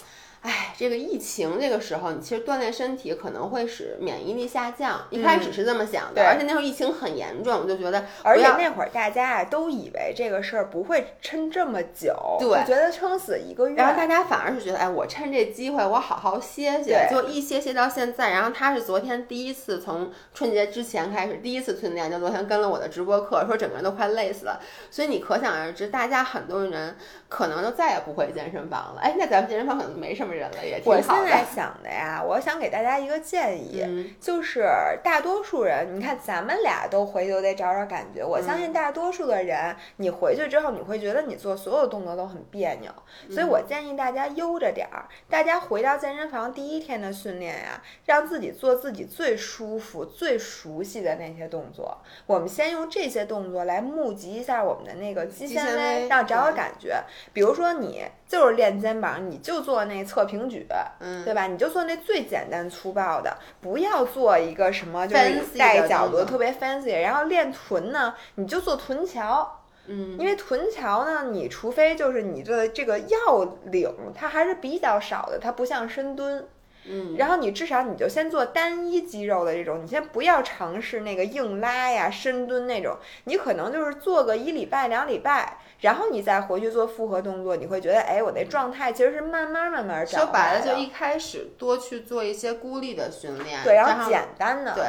[0.44, 5.06] 哎，这个疫情这个时候，你其实锻炼身体可能会使免疫力下降。
[5.08, 13.74] 一开始是这么想的，而且那会儿疫情很严重，我就觉得，而且那会儿大家啊都以为这个事儿不会撑这么久，对，觉得撑死一个月。
[13.74, 18.32] 然后大家反而是觉得，哎，我趁这机会我好好歇歇，就一歇歇到现在。
[18.32, 24.60] 然后他是昨天第一次从春节之前开始第一次训练，就昨天跟了我的直播课，说整个人都快累死了。
[24.90, 26.94] 所以你可想而知，大家很多人
[27.34, 29.00] 可能就再也不回健身房了。
[29.00, 30.34] 哎，那咱们健身房可能没什么。
[30.34, 30.96] 人了也挺好的。
[30.96, 34.68] 我现在想的呀，我想给大家一个建议，就是
[35.02, 38.24] 大多数人，你看咱们俩都回去都得找找感觉。
[38.24, 42.90] 我相信大多数的人，你回去之后你会觉得你做所有动作都很别扭，
[43.30, 45.06] 所以我建议大家悠着点儿。
[45.28, 51.98] 大家回到健身房第一天的训练呀，让自己做自己最舒服、最熟悉的那些动作。
[52.26, 57.04] 我们先用这些动作来募集一下我们的那个肌纤维，让找找感觉。
[57.32, 60.24] 比如说你就是练肩膀，你就做那侧。
[60.24, 60.66] 平举，
[61.00, 61.46] 嗯，对吧？
[61.46, 66.98] 你就做那最简单粗暴的，不要做一个什么就是带角度特别 fancy。
[67.02, 76.48] 然后练臀呢，你就做臀桥，嗯，因为臀桥呢，你除非就是你的这个要领它还是比较少的，它不像深蹲。
[76.86, 90.18] 嗯，然后你至少你就先做单一肌肉的这种，你先不要尝试那个硬拉呀、深蹲那种，你可能就是做个一礼拜、两礼拜，然后你再回去做复合动作，你会觉得，哎，我那状态其实是慢慢慢慢找。
[90.18, 94.84] 说白了，就一开始多去做一些孤立的训练，对，然后简单的，对。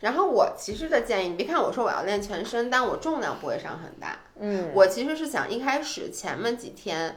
[0.00, 4.18] 然后我其实的建议，你别看我说我要练全身，但我重量不会上很大。
[4.38, 7.16] 嗯，我其实是想一开始前面几天。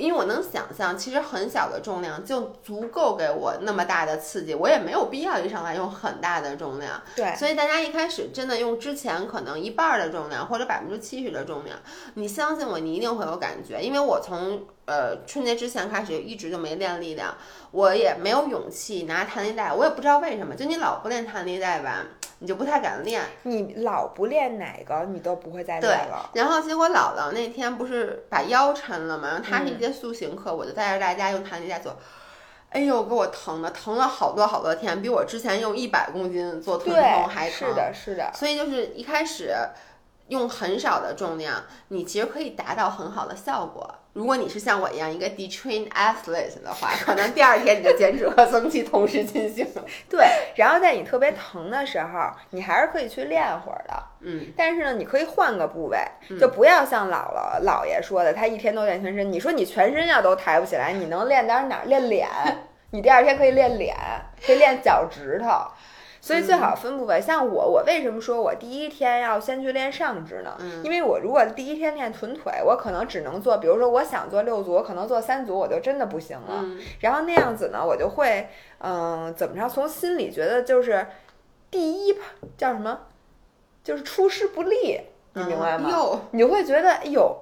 [0.00, 7.00] 因为我能想象，其实很小的重量就足够给我那么大的刺激，我也没有必要一上来用很大的重量。
[7.14, 11.78] 对，所以大家一开始真的用之前可能一半的重量或者百分之七十的重量，
[12.14, 13.80] 你相信我，你一定会有感觉。
[13.80, 17.32] 因为我从呃春节之前开始一直就没练力量，
[17.70, 22.04] 我也没有勇气拿弹力带，我也不知道为什么，就你老不练弹力带吧，
[22.40, 23.22] 你就不太敢练。
[23.44, 31.96] 你老不练哪个，你都不会再练了。，然后结果姥姥那天不是把腰抻了嘛，然后她是一嗯节塑形课，我就带着大家用弹力带做。
[32.70, 37.68] 哎呦，给我疼的，疼了好多好多天，比我之前用一百公斤做臀痛还，疼。
[37.68, 38.30] 是的，是的。
[38.34, 39.52] 所以就是一开始
[40.28, 43.92] 用很少的重量，你其实可以达到很好的效果。
[44.20, 49.66] 如果你是像我一样一个 detrained athlete 的话，可能第二天你的减脂和增肌同时进行。
[50.10, 53.94] 对，然后在你特别疼的时候，你还是可以去练会儿的。
[54.20, 55.96] 嗯，但是呢，你可以换个部位，
[56.38, 59.32] 就不要像姥姥姥爷说的，他一天都练全身。
[59.32, 61.86] 你说你全身要都抬不起来，你能练点哪儿？
[61.86, 62.28] 练脸，
[62.92, 63.96] 你第二天可以练脸，
[64.44, 65.48] 可以练脚趾头。
[66.30, 67.20] 所以最好分部位。
[67.20, 70.56] 像我，我为什么说我第一天要先去练上肢呢？
[70.60, 76.60] 嗯因为我如果第一天练臀腿，我可能只能做，比如说我想做六组，我可能做三组，我就真的不行了。
[76.62, 79.68] 嗯然后那样子呢，我就会，嗯、怎么着？
[79.68, 81.06] 从心里觉得就是
[81.70, 82.16] 第一
[82.56, 83.00] 叫什么，
[83.82, 85.00] 就是出师不利，
[85.32, 85.90] 你明白吗？
[85.90, 87.36] 哟，你就会觉得，哎呦，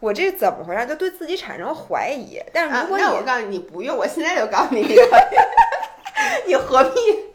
[0.00, 0.86] 我这怎么回事？
[0.86, 2.38] 就对自己产生怀疑。
[2.52, 4.82] 但是啊如果你、那我告诉你，你不用，我现在就告诉你，
[6.46, 7.27] 你何必？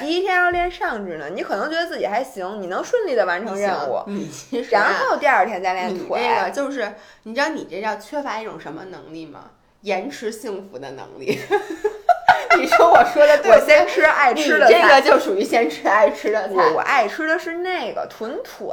[0.00, 6.20] 第一天要练上肢呢，你可能觉得自己还行，你能顺利的完成任务，你其实啊然后第二天再练你腿。
[6.20, 9.50] 这个就是，你知道你这叫缺乏一种什么能力吗？
[9.82, 11.38] 延迟幸福的能力。
[12.58, 13.52] 你说我说的对？
[13.52, 16.54] 我先吃爱吃的菜，这个就属于先吃爱吃的菜。
[16.54, 18.66] 我我爱吃的是那个臀腿。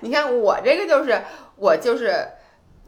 [0.00, 1.22] 你看我这个就是
[1.56, 2.26] 我就是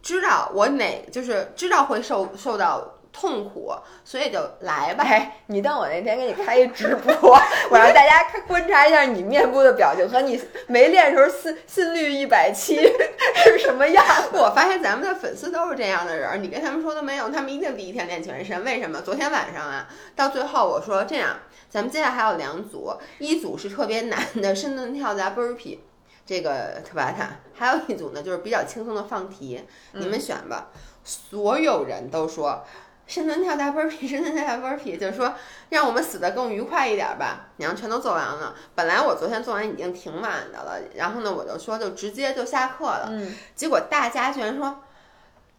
[0.02, 3.72] 知道我哪就是知道会受受到痛苦，
[4.04, 5.04] 所以就来吧。
[5.04, 7.30] 哎，你等我那天给你开一直播，
[7.70, 12.76] 我让大家看观察一下你面部的表情和你没练时候心心率一百七
[13.34, 14.04] 是什么样。
[14.32, 18.62] 我发现咱们的粉丝都是这样的人儿，你跟他们说都没用，他们一定第一天练全身。
[18.62, 19.00] 为什么？
[19.00, 21.36] 昨天晚上啊，到最后我说这样，
[21.68, 25.78] 咱们接下来还有两组，一组是特别难的深蹲跳加 burpee，
[26.26, 30.68] 这个特巴塔，还有一组呢就是比较轻松的放题，你们选吧。
[31.02, 32.64] 所有人都说。
[33.08, 35.34] 深蹲跳大 burpee，深蹲跳大 burpee，就是说
[35.70, 37.46] 让我们死的更愉快一点吧。
[37.56, 38.54] 然后全都做完了。
[38.74, 43.08] 本来我昨天做完已经挺晚的了，然后呢我就说就直接就下课了。
[43.10, 44.80] 嗯，结果大家居然说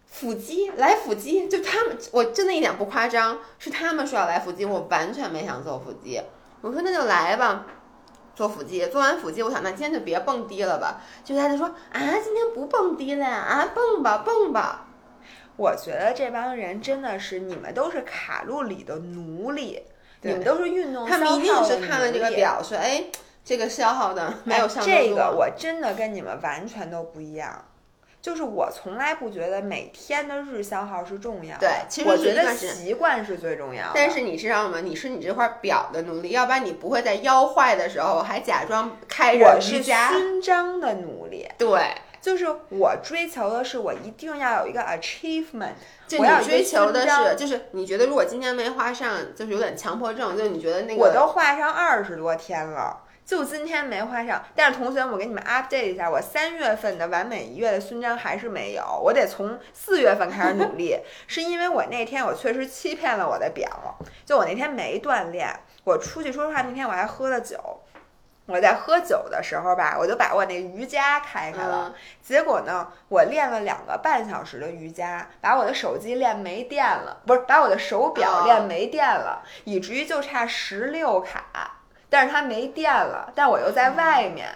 [0.05, 6.21] 腹肌来腹肌，就他们，我真的一点不夸张，是他们说要来腹肌，我完全没想做腹肌。
[6.61, 7.65] 我说那就来吧，
[8.35, 8.85] 做腹肌。
[8.87, 11.01] 做完腹肌，我想那今天就别蹦迪了吧。
[11.23, 14.85] 就大家说啊，今天不蹦迪了呀，啊蹦吧蹦吧。
[15.59, 19.83] 我觉得这帮人真的是你们都是卡路里的奴隶，
[20.21, 22.31] 你们都是运动他们一定是看了这个。
[22.31, 23.03] 表，说哎，
[23.43, 27.65] 这个消耗的没有上哎这个我真的跟你们完全都不一样。
[28.21, 33.91] 就是我从来不觉得每天的日消耗是重要的，对其实我觉得习惯是最重要的。
[33.95, 34.79] 但是你知道吗？
[34.81, 40.09] 你是你这块表的奴隶，要不然你不会在腰坏的时候还假装开着瑜我是伽。
[40.09, 45.73] 勋章的奴隶，对，就是我追求的是我一定要有一个 achievement，
[46.07, 53.03] 就你追求的是，就是你觉得如果今天没画上，就是有点强迫症，就是你觉得那个我都画上二十多天了。
[53.25, 63.69] 就今天没画上，但是同学们，我给你们 update 一下，我三月份的完美一月的勋章还是没有，我得从四月份开始努力， 是因为我那天我确实欺骗了我的表，
[64.25, 65.47] 就我那天没锻炼，
[65.83, 67.55] 我出去说实话，那天我还喝了酒，
[68.49, 81.77] 我在喝酒的时候吧，我就把我那瑜伽开开了，嗯结果呢，我练了两个半小时的瑜伽，把我的手机练没电了，不是把我的手表哦练没电了，以至于就差十六卡，
[82.09, 84.47] 但是它没电了，但我又在外面，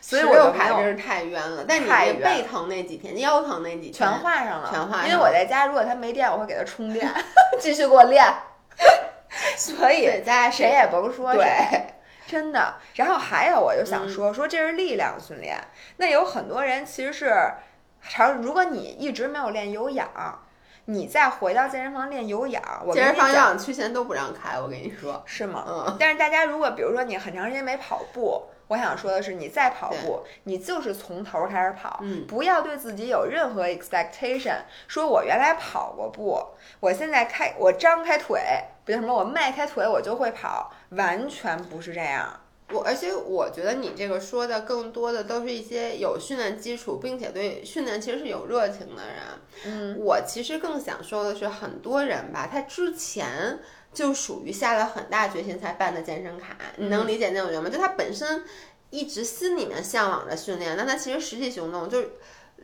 [0.00, 1.64] 所以我16就卡真是太冤了。
[1.68, 7.06] 但你背疼那几天，腰疼那几天全画上了，全画上了因为我在家如果它没电，我会给它充电，
[7.60, 8.24] 继续给我练，
[9.56, 11.94] 所以对，大家谁也甭说对谁。
[12.28, 15.58] 真的，然后还有，我就嗯想说，说这是力量训练。
[15.96, 17.34] 那有很多人其实是
[18.02, 20.08] 常，如果你一直没有练有氧，
[20.84, 25.22] 你再回到健身房练有氧，我健身房有氧区现在都不让开，我跟你说。
[25.24, 25.64] 是吗？
[25.66, 36.38] 嗯，但是大家如果比如说你很长时间没跑步，我想说的是，你再跑步，你就是从头开始跑，嗯不要对自己有任何 expectation，说我原来跑过步，
[36.80, 38.40] 我现在开我张开腿，
[38.84, 42.40] 不叫什么，我迈开腿我就会跑，完全不是这样。
[42.70, 49.16] 我而且我觉得你这个说的更多的都是一些有训练基础，并且对训练其实是有热情的人。
[49.64, 53.58] 嗯，我其实更想说的是，很多人吧，他之前
[53.92, 57.70] 就属于下了很大决心才办的健身卡，你能理解那种人吗？
[57.70, 58.44] 就他本身
[58.90, 62.10] 一直心里面向往着训练，但他其实实际行动就是。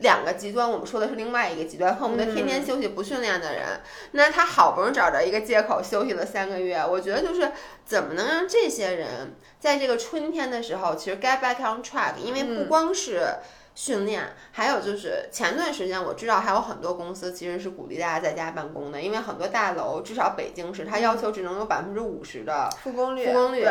[0.00, 3.80] 两个极端，我们说的是另外一个极端，恨不得天天休息不训练的人，
[4.12, 7.52] 那他好不容易找着一个借口休息了三个月，我觉得就是
[7.84, 13.36] 怎么能让这些人在这个春天的时候，其实 get back on track，因为不光是
[13.76, 23.70] 训练，还有就是前段时间我知道还有很多公司其实是鼓励大家在家办公的，因为很多大楼，至少北京市，它要求只能有百分之五十的复工率，复工率对。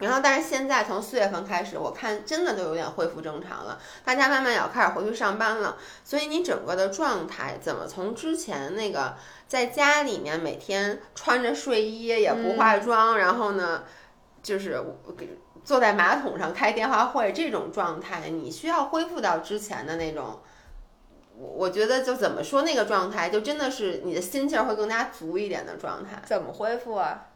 [0.00, 5.76] 然后，但是现在从四月份开始，我看真的都有点恢复正常了，大家慢慢也要开始回去上班了。
[6.02, 9.14] 所以你整个的状态怎么从之前那个
[9.46, 13.84] 在家里面每天穿着睡衣也不化妆，然后呢，
[14.42, 14.82] 就是
[15.16, 20.40] 给坐在马桶上开电话会这种状态，你需要恢复到之前的那种。
[21.36, 26.20] 我我觉得就怎么说那个状态，就真的是你的心气儿会更加足一点的状态。
[26.26, 27.28] 怎么恢复啊？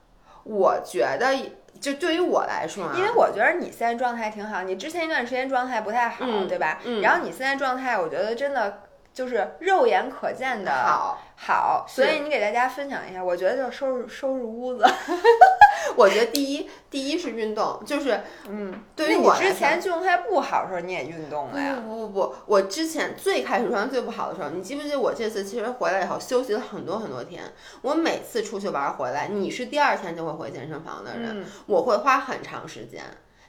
[0.43, 1.35] 我觉得，
[1.81, 6.81] 就对于我来说啊，因为我觉得你现在状态挺好，你之前一段时间状态不太好，嗯对吧？
[6.85, 8.84] 嗯然后你现在状态，我觉得真的
[9.15, 11.19] 就是肉眼可见的好。
[11.37, 14.85] 好，所以你给大家分享一下，我觉得就是收拾收拾屋子。
[15.97, 21.83] 我觉得第一，第一是运动，就是嗯，对于我之前状态不好的时候，你也运动了呀？
[21.85, 27.43] 不不不不，我之前最开始状态最不好的时候，你记不记得我这次其实回来以后休息了很多很多天？
[27.83, 33.03] 我每次出去玩回来，你是第二天就会回健身房的人，嗯我会花很长时间。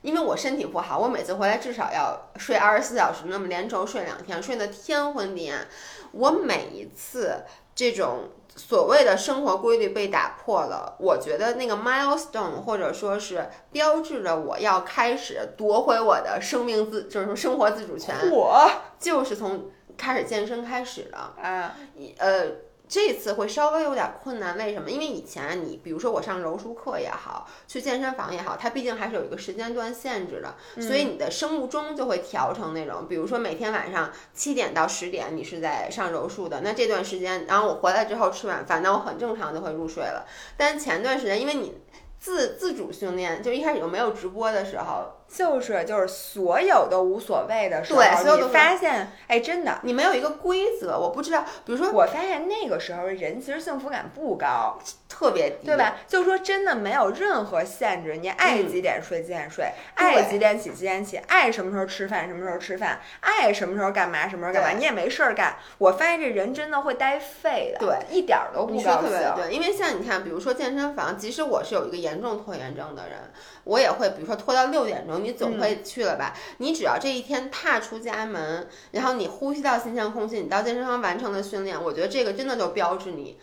[0.05, 5.67] 因为我身体不好，我每次回来至少要睡二十四小时，那么连轴睡两天，睡得天昏地暗。
[6.11, 7.37] 我每一次
[7.73, 21.17] 这种所谓的生活规律被打破了，我觉得那个 milestone 或者说是标志着我要开始夺回我的生命自，就是说生活自主权，我就是从开始健身开始的。
[21.17, 21.75] 啊，
[22.19, 22.45] 呃，
[22.87, 24.89] 这次会稍微有点困难，为什么？
[24.89, 40.25] 因为以前你比如说我上柔术课也好，去健身房也好，它毕竟还是有一个时间段限制的，所以你的生物钟就会调成那种，比如说每天晚上七点到十点你是在上柔术的，那这段时间，然后我回来之后吃晚饭，那我很正常就会入睡了。
[40.55, 41.77] 但是前段时间因为你
[42.19, 54.79] 自自主训练，就一开始就没有直播的时候，就是就是所有都无所谓的时候，你对所有都发现，哎，真的，你没有一个规则，我不知道，比如说我发现那个时候人其实幸福感不高，
[55.09, 55.75] 特别低，对？
[55.75, 55.97] 吧？
[56.07, 59.65] 就是说真的没有任何限制，你爱嗯几点睡几点睡，
[59.95, 65.57] 爱几点起几点起，爱什么时候吃饭什么时候吃饭，爱什么时候干嘛什么时候干嘛，你也没事儿干。
[65.79, 69.11] 我发现这人真的会呆废的，对，一点儿都不高兴。
[69.35, 73.17] 对，因为像你看，比如说健身房，即使我是有一个严重拖延症的人，
[73.65, 76.33] 我也会，比如说拖到六点钟，你总会去了吧？
[76.59, 83.37] 你只要这一天踏出家门，然后你呼吸到新鲜空气，你到健身房完成了训练，我觉得这个真的就标志你。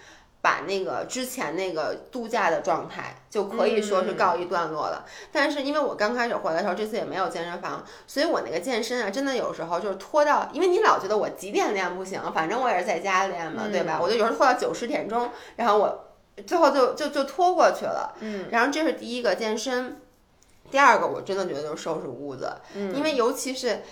[0.44, 14.00] 把那个之前那个度假的状态就可以说是告一段落了，但是因为我刚开始回来的时候，这次也没有健身房，所以我那个健身啊，真的有时候就是拖到，因为你老觉得我几点练不行，反正我也是在家练嘛，对吧？
[14.02, 16.08] 我就有时候拖到九十点钟，然后我
[16.44, 18.12] 最后就就就拖过去了。
[18.18, 20.01] 嗯，然后这是第一个健身，
[20.72, 23.82] 第二个我真的觉得就是收拾屋子，嗯因为尤其是。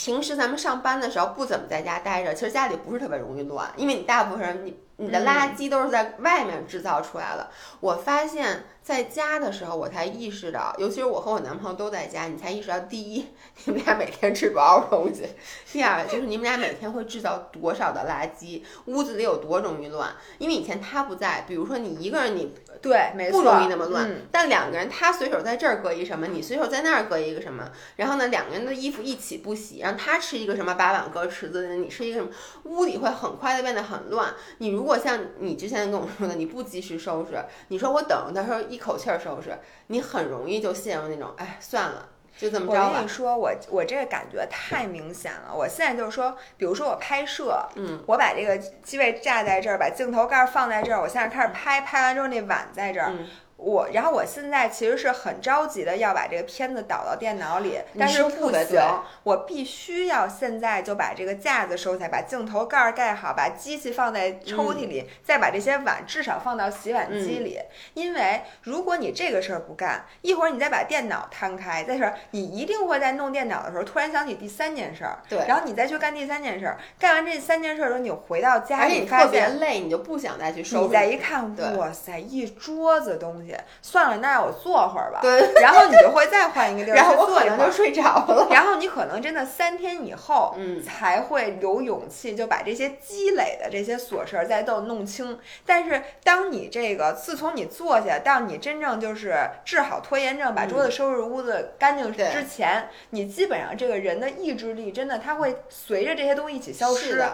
[0.00, 7.50] 平时咱们上班的时候不怎么在家待着，其实家里不是特别容易乱，因为你大部分人你你的垃圾都是在外面制造出来的。
[7.80, 13.26] 我发现在家的时候，我才意识到，尤其是我和我男朋友都在家，你才意识到，第一，
[13.66, 15.24] 你们俩每天吃多少东西；
[15.72, 20.14] 第二，就是你们俩每天会制造多少的垃圾，屋子里有多容易乱。
[20.38, 24.10] 因为以前他不在，比如说你一个人你对，没错，不容易那么乱。
[24.10, 32.30] 嗯但两个人，他随手在这儿搁一什么，你随手在那儿搁一个什么，然后呢，两个人的衣服一起不洗，让他吃一个什么把碗搁池子里，你吃一个什么，
[32.64, 34.34] 屋里会很快的变得很乱。
[34.58, 39.58] 你如果像你之前跟我说的，你不及时收拾，你说我等着他说一口气儿收拾，
[39.88, 42.08] 你很容易就陷入那种，哎，算了，
[42.38, 43.08] 就这么着吧我跟你。
[43.08, 45.54] 说，我我这个感觉太明显了。
[45.54, 53.10] 我现在就是说，比如说我拍摄，嗯，我把这个机位架在这儿，把镜头盖放在这儿，我现在开始拍，拍完之后那碗在这儿。
[53.10, 53.26] 嗯
[53.58, 58.80] 我，然后我现在其实是很着急的要把这个片子导到电脑里，但是不行，
[59.24, 67.58] 我必须要现在就把这个架子收起来，把镜头盖儿盖好，把机器放在抽屉里，再把这些碗至少放到洗碗机里。
[67.94, 79.58] 因为如果你这个事儿不干，一会儿你再把电脑摊开，再说你一定会在弄电脑的时候突然想起第三件事儿，对然后你再去干第三件事儿，干完这三件事儿的时候，你回到家里而且你特别发现。
[79.58, 80.86] 累，你就不想再去收拾。
[80.86, 85.20] 你再一看，哇塞，一桌子东西，西，算了，那让我坐会儿吧。
[85.22, 87.56] 对，然后你就会再换一个地儿 然后我去坐一会儿。
[87.56, 88.48] 可能就睡着了。
[88.50, 95.38] 然后你可能真的三天以后，嗯才会有勇气就把这些积累的这些琐事儿再都弄清。
[95.64, 107.24] 但是当你这个自从你坐下到你真正就是治好拖延症，把桌子收拾屋子干净之前，你基本上这个人的意志力真的他会随着这些东西一起消失。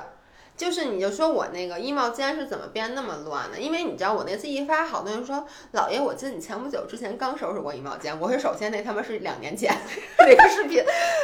[0.57, 3.59] 就是你就说我那个衣帽间是怎么变那么乱的？
[3.59, 8.19] 因为你知道我那次一发，好多人说老爷，我记得你前不久之前刚收拾过衣帽间。
[8.21, 9.77] 我是首先那他妈是两年前
[10.19, 10.83] 那个视频，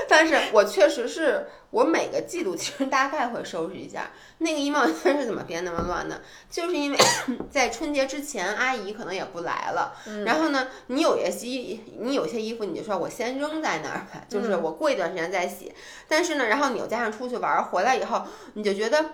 [0.09, 4.10] 但是我确实是我每个季度其实大概会收拾一下。
[4.38, 6.20] 那个衣帽间是怎么变那么乱的？
[6.50, 6.98] 就是因为
[7.50, 9.94] 在春节之前，阿姨可能也不来了，
[10.24, 15.72] 然后呢，你有些衣，你有些衣服你就说我先扔在那儿吧，就是我过一段时间再洗。
[16.08, 18.22] 但是呢，然后你又加上出去玩儿回来以后，
[18.54, 19.10] 你就觉得，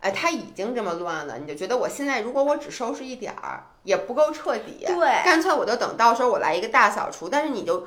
[0.00, 7.28] 哎，它已经这么乱了，你就觉得我现在如果我只收拾一点儿也不够彻底，对干脆我就等到时候我来一个大扫除。
[7.28, 7.86] 但是你就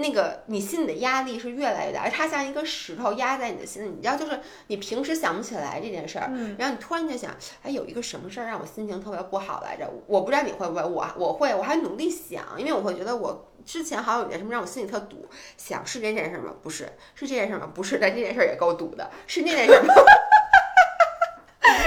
[0.00, 3.88] 那个你心里的压力是越来越大，而它像一个石头压在你的心里。
[3.88, 7.34] 你知道，就是你平时想不起来这件事儿，嗯然后你突然就想，
[7.64, 9.90] 哎，有一个什么事儿让我心情特别不好来着？
[10.06, 15.26] 我不知道你会不会，我我会，我还努力想，因为我会觉得我之前好像有件什么让我心里特堵，
[15.56, 16.54] 想是这件事儿吗？
[16.62, 17.68] 不是，是这件事儿吗？
[17.74, 19.92] 不是，但这件事儿也够堵的，是那件事儿吗？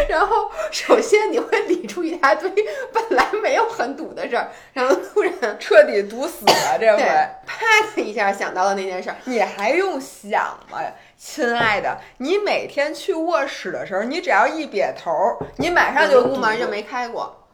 [0.10, 2.50] 然后，首先你会理出一大堆
[2.94, 7.04] 本来没有很堵的事儿，然后突然 彻底堵死了这回。
[7.46, 10.80] 啪的一下想到了那件事儿，你还用想吗，
[11.18, 11.98] 亲爱的？
[12.18, 17.46] 你每天去卧室的时候，你只要一瘪头儿，你马上就屋门就没开过，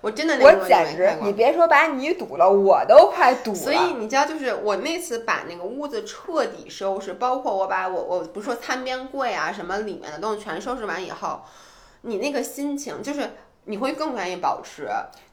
[0.00, 1.32] 我真的那我简直，你。
[1.32, 3.56] 别说把你堵了，我都快堵了。
[3.56, 11.40] 所以你知道，就是我那次把那个屋子彻底收拾，包括我把我我不是说餐边柜啊什么里面的东西全收拾完以后，
[12.06, 13.30] 你那个心情就是
[13.64, 14.88] 你会更愿意保持。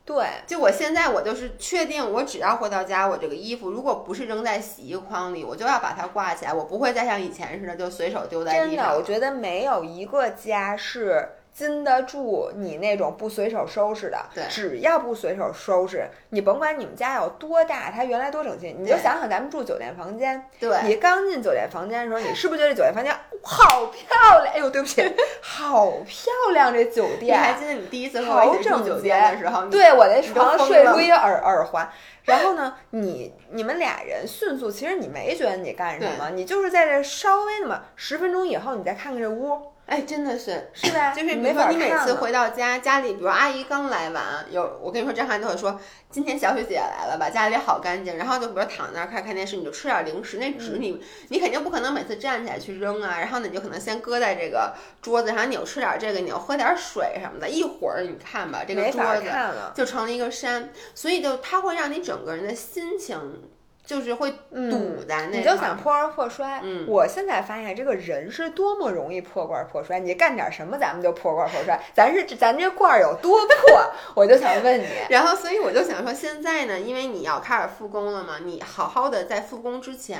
[0.05, 8.93] 对，就我现在我就是确定，我只要回到家，我这个衣服如果不是扔在洗衣筐里，我就要把它挂起来，我不会再像以前似的就随手丢在真的，地上。
[8.95, 14.17] 我觉得没有一个家是经得住你那种不随手收拾的。
[14.33, 24.53] 对只要不随手收拾，你甭管你们家有多大，它原来多整齐，你就想想咱们住酒店房间，对，你刚进酒店房间的时候，你是不是觉得这酒店房间好漂亮？
[24.53, 25.01] 哎呦，对不起，
[25.41, 27.53] 好漂亮这酒店你还。
[27.53, 31.87] 记得你第一次和好我一起住整酒店洁的时候，对我在你都床睡出一个耳耳环，
[32.23, 40.69] 然后呢，你你们俩人迅速，其实你没觉得你干什么，你就是在这稍微那么十分钟以后，你再看看这屋，哎，真的是。
[40.73, 41.11] 是吧？
[41.15, 45.79] 就是比如说你每次回到家，家里比如阿姨刚来完，有我跟你说，张涵就会说
[46.09, 48.15] 今天小雪姐来了吧，家里好干净。
[48.17, 53.19] 然后就比如躺在那儿看看电视，你就吃点零食，那纸你、你肯定不可能每次站起来去扔啊。
[53.19, 57.49] 然后呢，你就可能先搁在这个桌子上，你又吃点这个，你又喝点水什么的。
[57.49, 59.29] 一会儿你看吧，这个桌子。
[59.73, 63.41] 就成了一个山，所以就它会让你整个人的心情
[63.85, 65.75] 就是会堵在那、嗯你就想。
[65.75, 66.61] 破罐破摔。
[66.63, 74.87] 嗯我现在发现这个人是多么容易破罐破摔，你干点什么咱们就破罐破摔，咱是咱这罐儿有多破， 我就想问你。
[75.09, 80.19] 然后，所以我就想说，现在呢，因为你要开始复工了嘛，你好好的在复工之前，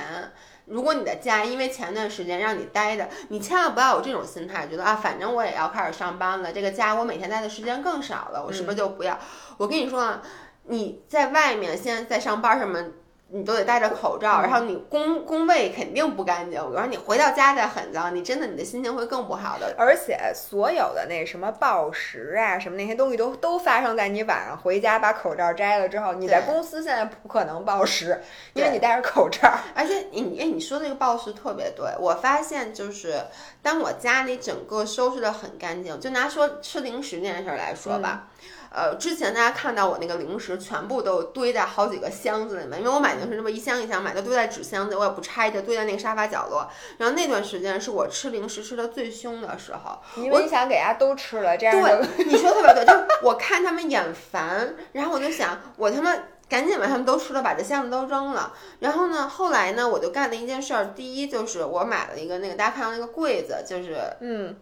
[0.66, 9.18] 如果你的家因为前段时间让你待的，你千万不要有这种心态，觉得啊，反正我也要开始上班了，这个家我每天待的时间更少了，我是不是就不要？
[9.56, 10.20] 我跟你说啊，
[10.64, 12.84] 你在外面现在在上班什么。
[13.28, 16.62] 你都得戴着口罩，然后你工工位肯定不干净。
[16.62, 19.74] 我说你回到家再很脏，你真的你的心情会更不好的。
[19.76, 26.12] 而且所有的那什么暴食啊，什么那些东西都都发生在你晚上回家把口罩摘了之后。
[26.14, 28.20] 你在公司现在不可能暴食，
[28.52, 29.52] 因为你戴着口罩。
[29.74, 33.20] 而且你哎，你说那个暴食特别对，我发现就是
[33.62, 38.28] 当我家里整个收拾的很干净，就拿说吃零食这件事儿来说吧。
[38.76, 46.68] 呃，之前大家看到我那个零食全部都堆在好几个箱子里面，因为我买的是那么一箱一箱买，的堆在纸箱子，我也不拆，就堆在那个沙发角落。
[46.98, 56.14] 然后那段时间是我吃零食吃的最凶的时候，因为你想给大家都吃了，这样就对，你说特别对，就是我看他们眼烦，然后我就想，我他妈
[56.48, 58.52] 赶紧把他们都吃了，把这箱子都扔了。
[58.80, 64.54] 然后呢，后来呢，我就干了一件事儿，第一就是我买了一个那个大家看到那个柜子，就是嗯，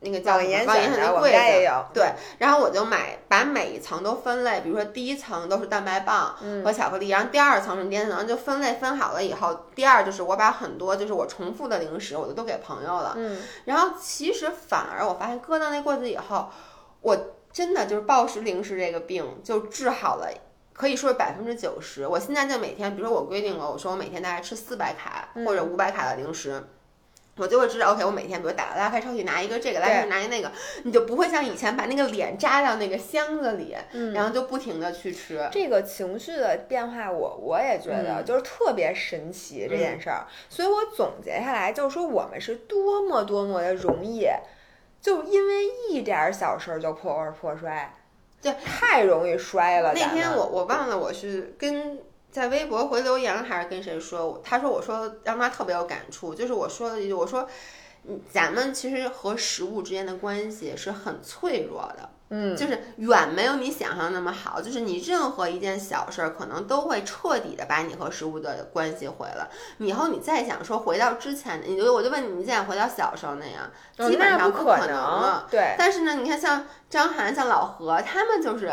[0.00, 1.84] 那个叫网严什么网严选的，柜子。
[1.92, 16.48] 对，然后我就买，把每一层都分类，比如说第一层都是蛋白棒嗯和巧克力，然后第二层是第三层就分类分好了以后，第二就是我把很多就是我重复的零食我就都给朋友了，嗯，然后其实反而我发现搁到那柜子以后，
[17.00, 17.16] 我
[17.52, 20.28] 真的就是暴食零食这个病就治好了。
[20.72, 22.06] 可以说是百分之九十。
[22.06, 26.64] 我现在就每天，比如说我规定了，我说我每天大概吃四百卡或者五百卡的零食，
[27.40, 30.52] 我就会知道，OK，我每天比如打拉开抽屉拿一个这个，拉开拿一个那个，
[30.84, 35.48] 你就不会像以前把那个脸扎到那个箱子里，嗯然后就不停的去吃。
[35.50, 44.26] 这个情绪的变化我，我也觉得嗯就是特别神奇这件事儿，所以我总结下来就是说，我们是多么多么的容易，
[45.00, 47.94] 就因为一点儿小事儿就破罐破摔，
[48.42, 49.94] 对，太容易摔了。
[49.94, 51.98] 那天我我忘了我是跟
[52.30, 57.48] 在微博回留言还是跟谁说，他说我说让他特别有感触，就是我说了一句，我说。
[58.08, 64.58] 嗯咱们其实和食物之间的关系是很脆弱的，嗯，就是远没有你想象那么好。
[64.58, 69.50] 就是你任何一件小事儿，可能都会彻底的把你和食物的关系毁了。
[69.76, 73.70] 以后你再想说回到之前，你就我就问你，你再想回到小时候那样，
[74.10, 75.46] 基本上不可能了。
[75.50, 78.72] 对，但是呢，你看像张涵、像老何，他们就是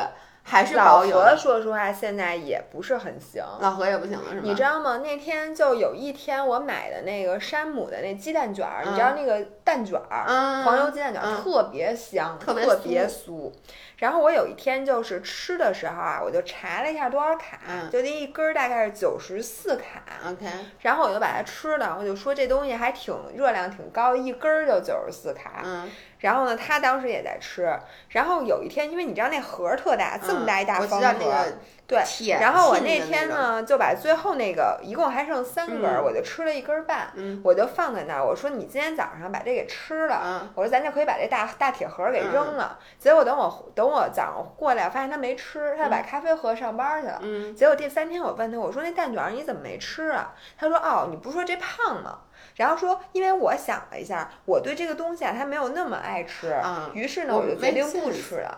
[0.49, 1.35] 还是老何。
[1.35, 3.43] 说实话现在也不是很行。
[3.59, 4.41] 老何也不行了，是吗？
[4.43, 4.99] 你知道吗？
[5.03, 13.51] 那天就有一天我买的那个山姆的那鸡蛋卷儿，你知道那个蛋卷儿，嗯，黄油鸡蛋卷儿嗯特别香，特别特别酥。
[13.97, 20.03] 然后我有一天就是吃的时候啊，我就查了一下多少卡，嗯就那一根儿大概是九十四卡。
[20.29, 20.45] OK，
[20.81, 25.61] 然后我就把它吃了，我就说这东西还挺热量挺高，一根儿就九十四卡。
[25.63, 25.89] 嗯，
[26.19, 27.75] 然后呢，他当时也在吃。
[28.09, 31.45] 然后有一天，因为你知道那盒儿特大，这么大一大方盒
[31.87, 32.03] 对。
[32.39, 38.25] 然后我那天呢，就把最后那个一共还剩三根我就吃了一根儿半，嗯我就放在那儿。
[38.25, 42.77] 我说你今天早上把这给吃了，嗯我说咱就可以把这大大铁盒儿给扔了。
[42.99, 47.19] 结果等我等我早上过来，我发现他没吃，他把咖啡喝上班去了。
[47.21, 50.33] 嗯结果第三天我问他，我说那蛋卷儿你怎么没吃啊？
[50.59, 52.19] 他说哦，你不是说这胖吗？
[52.55, 58.57] 然后说，因为我想了一下，我对这个东西啊，他没有那么爱吃，嗯于是呢，我我就决定不吃了。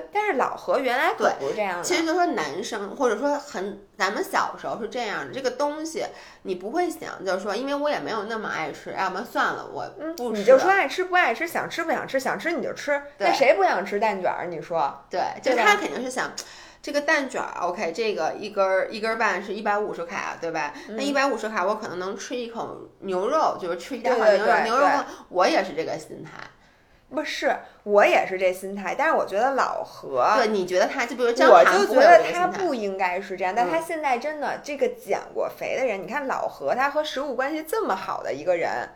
[0.00, 1.82] 对，但是老何原来可对不是这样的。
[1.82, 6.04] 其实就说男生，或者说很，咱们小时候是这样的，这个东西
[6.42, 10.38] 你不会想，就是说，因为我也没有那么爱吃，要么算了，我不吃。
[10.38, 13.00] 你就说爱吃不爱吃，想吃不想吃，想吃你就吃。
[13.16, 14.46] 对那谁不想吃蛋卷儿？
[14.46, 15.04] 你说？
[15.08, 16.30] 对，就他肯定是想。
[16.82, 20.72] 这个蛋卷儿，OK，这个一根儿一根儿半是一百五十卡，对吧？
[20.88, 24.44] 嗯那一百五十卡，我可能能吃一口牛肉，就是吃一大对块牛肉。
[24.44, 26.30] 对对对牛肉，我也是这个心态。
[27.16, 38.90] 不是，我也是这心态，但是我觉得老何，对，你觉得他就比如张我就觉得他不应该是这样，但嗯他现在真的这个减过肥的人，你看老何，他和食物关系这么好的一个人。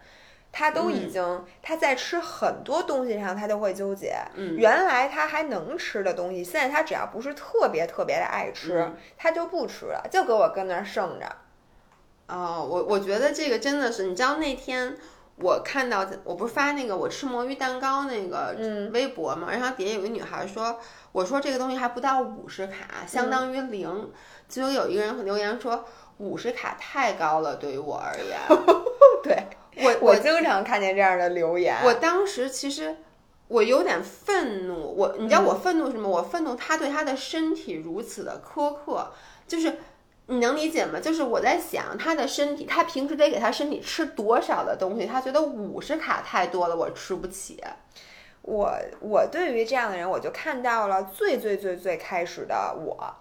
[0.52, 4.16] 他都已嗯经，他在吃很多东西上，他都会纠结。
[4.34, 11.26] 嗯原来他还能吃的东西，现在他只要不是特别特别的爱吃，嗯他就不吃了，就给我跟那儿剩着。
[12.26, 14.96] 哦，我我觉得这个真的是，你知道那天
[15.41, 20.78] 我看到，我不是发那个我吃魔芋蛋糕那个嗯微博嘛，然后底下有个女孩说，
[21.12, 24.11] 我说这个东西还不到五十卡，相当于零，
[24.49, 25.84] 结果有一个人留言说
[26.18, 28.38] 五十卡太高了，对于我而言，
[29.22, 29.47] 对
[29.82, 31.76] 我我经常看见这样的留言。
[31.84, 32.97] 我当时其实
[33.49, 36.09] 我有点愤怒，我你知道我愤怒什么？
[36.09, 39.11] 我愤怒他对他的身体如此的苛刻，
[39.49, 39.78] 就是
[40.31, 41.01] 你能理解吗？
[41.01, 45.05] 就是我在想他的身体，他平时得给他身体吃多少的东西？
[45.05, 47.61] 他觉得五十卡太多了，我吃不起。
[48.43, 53.14] 我我对于这样的人，我就看到了最最最最开始的我，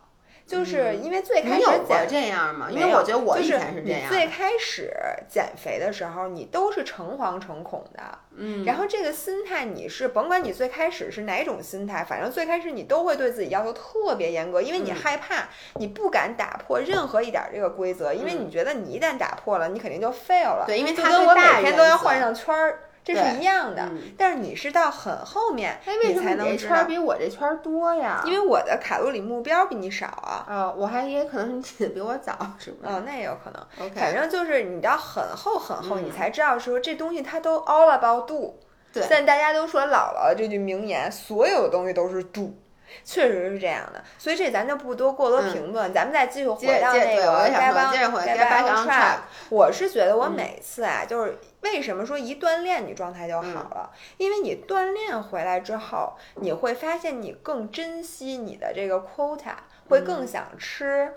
[0.49, 1.63] 就是因为最开始
[2.09, 2.67] 这样吗？
[2.71, 4.09] 因为我觉得我以前是这样。
[4.09, 4.91] 最开始
[5.29, 8.01] 减肥的时候，你都是诚惶诚恐的，
[8.35, 20.63] 嗯，然后这个心态你是甭管你最开始是哪种心态，反正最开始你都会对自己要求特别严格，因为你嗯害怕，你不敢打破任何一点儿这个规则，因为你觉得你一旦打破了，你肯定就 fail 了。
[20.65, 22.79] 对因为就跟我每天都要换上圈儿。
[23.03, 28.21] 这是一样的，嗯但是你是到很后面，哎，为你什么才能知道你这圈儿，比我这圈儿多呀？
[28.25, 30.45] 因为我的卡路里目标比你少啊。
[30.47, 33.61] 啊、我还也可能是你起的比我早，是不是、哦，那也有可能。
[33.85, 38.59] o k 反正就是你到很后很后，嗯你才知道说这东西它都 all about do。
[38.91, 42.53] 对现在大家都说姥姥这句名言，所有的东西都是 do。
[43.05, 49.17] 确实是这样的，所以这咱就不多过多评论，咱们再继续回到那个对我也想 get 说 back 接着回 get get back back on track。
[49.49, 59.55] 我是觉得我嗯每次啊，就是为什么说一锻炼你状态就好嗯了，因为你锻炼回来之后，你会发现你更珍惜你的这个 quota，
[59.89, 61.13] 会更想吃。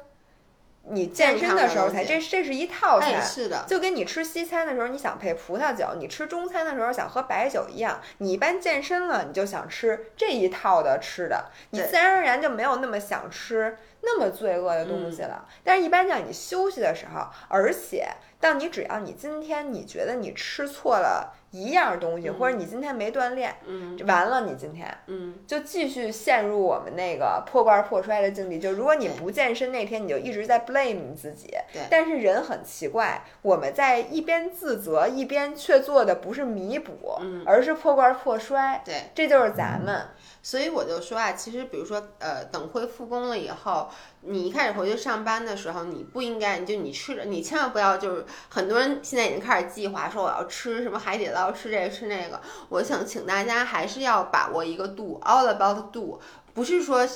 [0.85, 8.01] 你健身的时候才，这这是一套哎，餐，是的，就跟你吃西餐的时候，你想配葡萄酒；你吃中餐的时候想喝白酒一样。
[8.19, 15.47] 你一般健身了，你就想吃这一套的吃的，你自然而然就没有那么想吃那么罪恶的东西了。
[15.63, 18.09] 但是，一般像你休息的时候，而且
[18.43, 28.59] 当你只要你今天你觉得你吃错了一样东西，或者你今天没锻炼，嗯完了你今天嗯，就继续陷入我们那个破罐破摔的境地。
[28.59, 31.55] 就如果你不健身那天，你就一直在 blame 你自己。
[31.73, 38.83] 对但是人很奇怪，我们在一边自责，一边却做的不是弥补，嗯而是破罐破摔。
[38.85, 38.95] 对。
[39.15, 40.09] 这就是咱们。
[40.43, 43.89] 所以我就说啊，其实比如说，呃，等会复工了以后，
[44.23, 52.41] 你一开始回去上班的时候，你不应该，就你吃着，你千万不要就是很多人现在已经开始计划说我要吃什么海底捞，吃这个吃那个。
[52.71, 56.21] 我想请大家还是要把握一个度，all about 度
[56.53, 57.07] 不是说。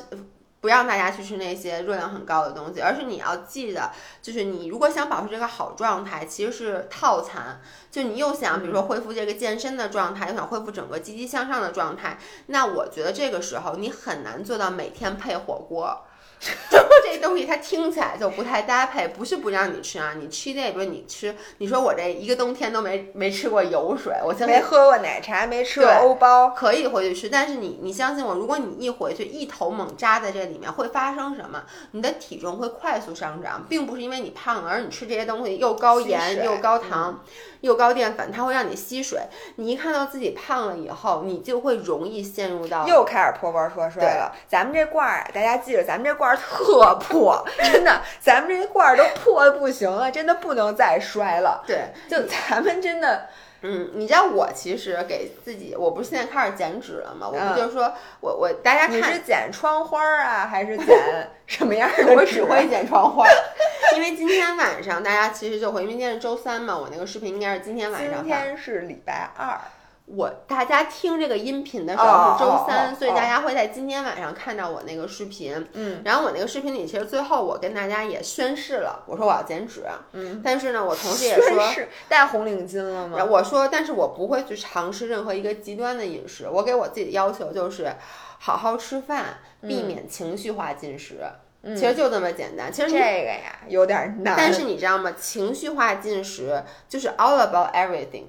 [0.67, 7.61] 不让大家去吃那些热量很高的东西，而是你要记得，就是你如果想保持这个好状态，其实是套餐。
[7.89, 16.06] 就你又想，比如说恢复这个健身的状态，又想恢复整个积极向上的状态，那我觉得这个时候你很难做到每天配火锅。
[16.71, 31.63] 就这东西它听起来就不太搭配，不是不让你吃啊，你吃那不是你吃，你说我这一个冬天都没没吃过油水，我相信没喝过奶茶，没吃过欧包，可以回去吃，但是你你相信我，如果你一回去一头猛扎在这里面，会发生什么？
[31.93, 37.23] 你的体重会快速上涨，并不是因为你胖了，而你吃这些东西又高盐又高糖、
[37.61, 39.21] 又高淀粉，它会让你吸水。
[39.57, 44.33] 你一看到自己胖了以后，你就会容易陷入到又开始破罐破摔了。
[44.47, 51.63] 咱们这罐儿啊，大家记着，咱们这罐儿特破，真的，咱们这罐儿都破的不行了，真的不能再摔了。
[51.67, 51.93] 对。
[52.09, 53.29] 就咱们真的，
[53.63, 57.29] 嗯，你知道我其实给自己，我不是现在开始减脂了吗？
[57.29, 60.87] 我嗯不就说我我大家看你是剪窗花儿啊，还是剪
[61.47, 62.15] 什么样的？
[62.15, 63.27] 我只会剪窗花，
[63.97, 68.25] 因为今天晚上大家其实就会，因为今天是周三嘛，我那个视频应该是今天晚上今。
[68.27, 69.59] 天是礼拜二，
[70.07, 75.67] 我大家听这个音频的时候哦是周三，所以大家会在今天晚上看到我那个视频。
[75.73, 79.83] 嗯，然后我那个视频里，其实最后我跟大家也宣誓了，我说我要减脂。
[80.13, 81.69] 嗯，但是呢，我同时也说，
[82.09, 83.25] 戴红领巾了吗？
[83.25, 86.49] 我说，但是我不会去尝试任何一个极端的饮食。
[86.49, 87.93] 我给我自己的要求就是，
[88.39, 91.19] 好好吃饭，避免情绪化进食。
[91.63, 92.73] 嗯其实就这么简单。
[92.73, 95.13] 其实这个呀有点难，但是你知道吗？
[95.19, 98.27] 情绪化进食就是 all about everything，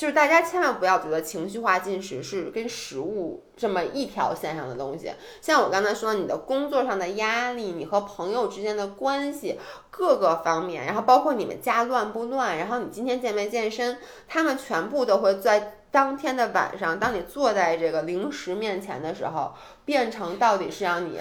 [0.00, 5.12] 就是大家千万不要觉得情绪化进食是跟食物这么一条线上的东西。
[5.42, 15.74] 像我刚才说，你的工作上的压力，你和朋友之间的关系，各个方面，然后包括你们家乱不乱，然后你今天健没健身，他们全部都会在。
[15.90, 19.52] 当天的晚上，当你坐在这个零食面前的时候，
[19.84, 21.18] 变成到底是让你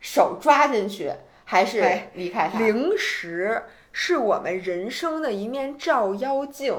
[0.00, 1.12] 手抓进去，
[1.44, 2.58] 还是哎离开它？
[2.58, 6.74] 零食是我们人生的一面照妖镜，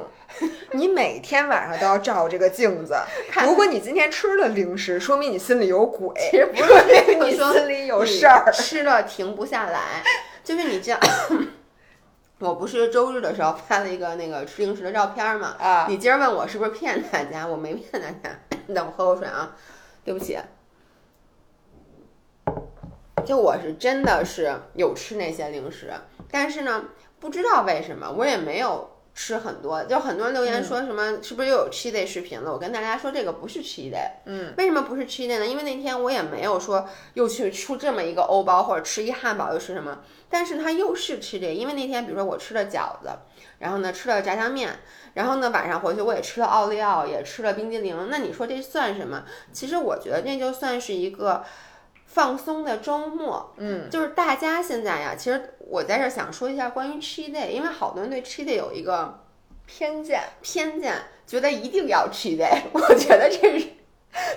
[0.72, 2.95] 你每天晚上都要照这个镜子。
[3.45, 8.51] 如果你今天吃了零食，说明你心里有鬼，其实不是说明你说心里有事儿。
[8.51, 10.03] 吃了停不下来，
[10.43, 10.99] 就是你这样。
[12.39, 15.55] 我不是周日的时候发了一个那个吃零食的照片嘛？
[15.59, 18.36] 啊，你今儿问我是不是骗大家，我没骗大家。
[18.74, 19.55] 等我喝口水啊，
[20.03, 20.38] 对不起。
[23.24, 25.93] 就我是真的是有吃那些零食，
[26.34, 26.86] 但是呢，
[27.20, 29.84] 不知道为什么我也没有吃很多。
[29.84, 32.52] 就很多人留言说什么、是不是又有 cheat day 视频了？
[32.52, 34.10] 我跟大家说这个不是 cheat day。
[34.26, 35.46] 嗯，为什么不是 cheat day 呢？
[35.46, 41.54] 因为那天我也没有说又去出这么一个欧包或者吃一汉堡又吃什么，但是它又是 cheat day。
[41.54, 43.12] 因为那天比如说我吃了饺子，
[43.60, 44.80] 然后呢吃了炸酱面，
[45.14, 48.08] 然后呢晚上回去我也吃了奥利奥，也吃了冰激凌。
[48.10, 49.24] 那你说这算什么？
[49.52, 51.44] 其实我觉得这就算是一个
[52.08, 53.54] 放松的周末。
[53.58, 59.26] 嗯，就是大家现在呀，其实我在这儿想说一下关于 cheat day，因为好多人对 cheat day 有一个
[59.65, 60.21] 偏见。
[60.39, 60.93] 偏见，
[61.26, 62.61] 觉得一定要 cheat day。
[62.71, 63.69] 我觉得这是，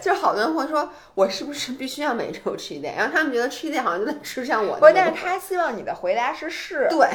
[0.01, 2.97] 就是好多人会说，我是不是必须要每周 cheat day？
[2.97, 6.87] 然后他们觉得 cheat day 好像就得吃上我的不，但是他希望你的回答是是。
[6.89, 7.07] 对，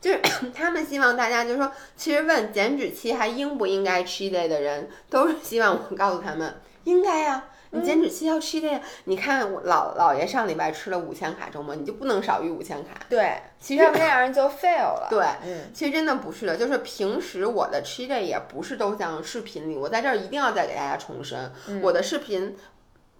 [0.00, 0.20] 就是
[0.52, 12.90] 他们希望大家就是说，其实问减脂期还应不应该 cheat day 的人，都是希望我告诉他们应该呀、你减脂期要 cheat day，、你看我老老爷上礼拜吃了五千卡周末，你就不能少于五千卡。
[13.08, 15.06] 对，其实要不那样人就 fail 了。
[15.10, 21.52] 对，嗯，其实真的不是的，就是平时我的 cheat day 也不是都像视频里，我在这儿一定要再给大家重申，
[21.82, 22.56] 我的视频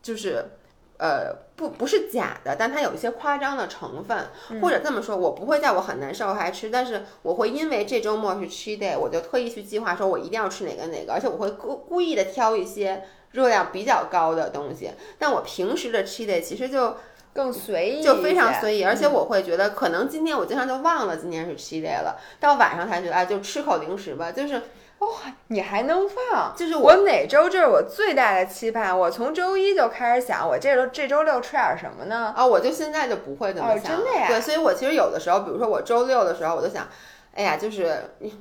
[0.02, 0.44] 就是。
[0.98, 4.26] 呃，不不是假的，但它有一些夸张的成分，
[4.60, 14.90] 或者这么说，我不会在我很难受还吃，但是我会因为这周末是 cheat day，我就特意去计划说我一定要吃哪个哪个，而且我会故故意的挑一些热量比较高的东西。
[15.18, 16.96] 但我平时的 cheat day 其实就
[17.32, 19.12] 更随意，就非常随意，而且嗯。
[19.12, 24.62] 我会觉得可能今天我经常就忘了今天是 cheat day 了，到晚上才觉得哎，就吃口零食吧，就是
[25.48, 26.54] 你还能放。
[26.56, 32.32] 就是我每周这是我最大的期盼，我从周一就开始想，我这周这周六吃点什么呢？
[32.36, 36.86] 啊，我就现在就不会这么哦想了，真的呀对，所以我其实有的时候，比如说我周六的时候，我就想。
[37.34, 37.94] 哎呀，就是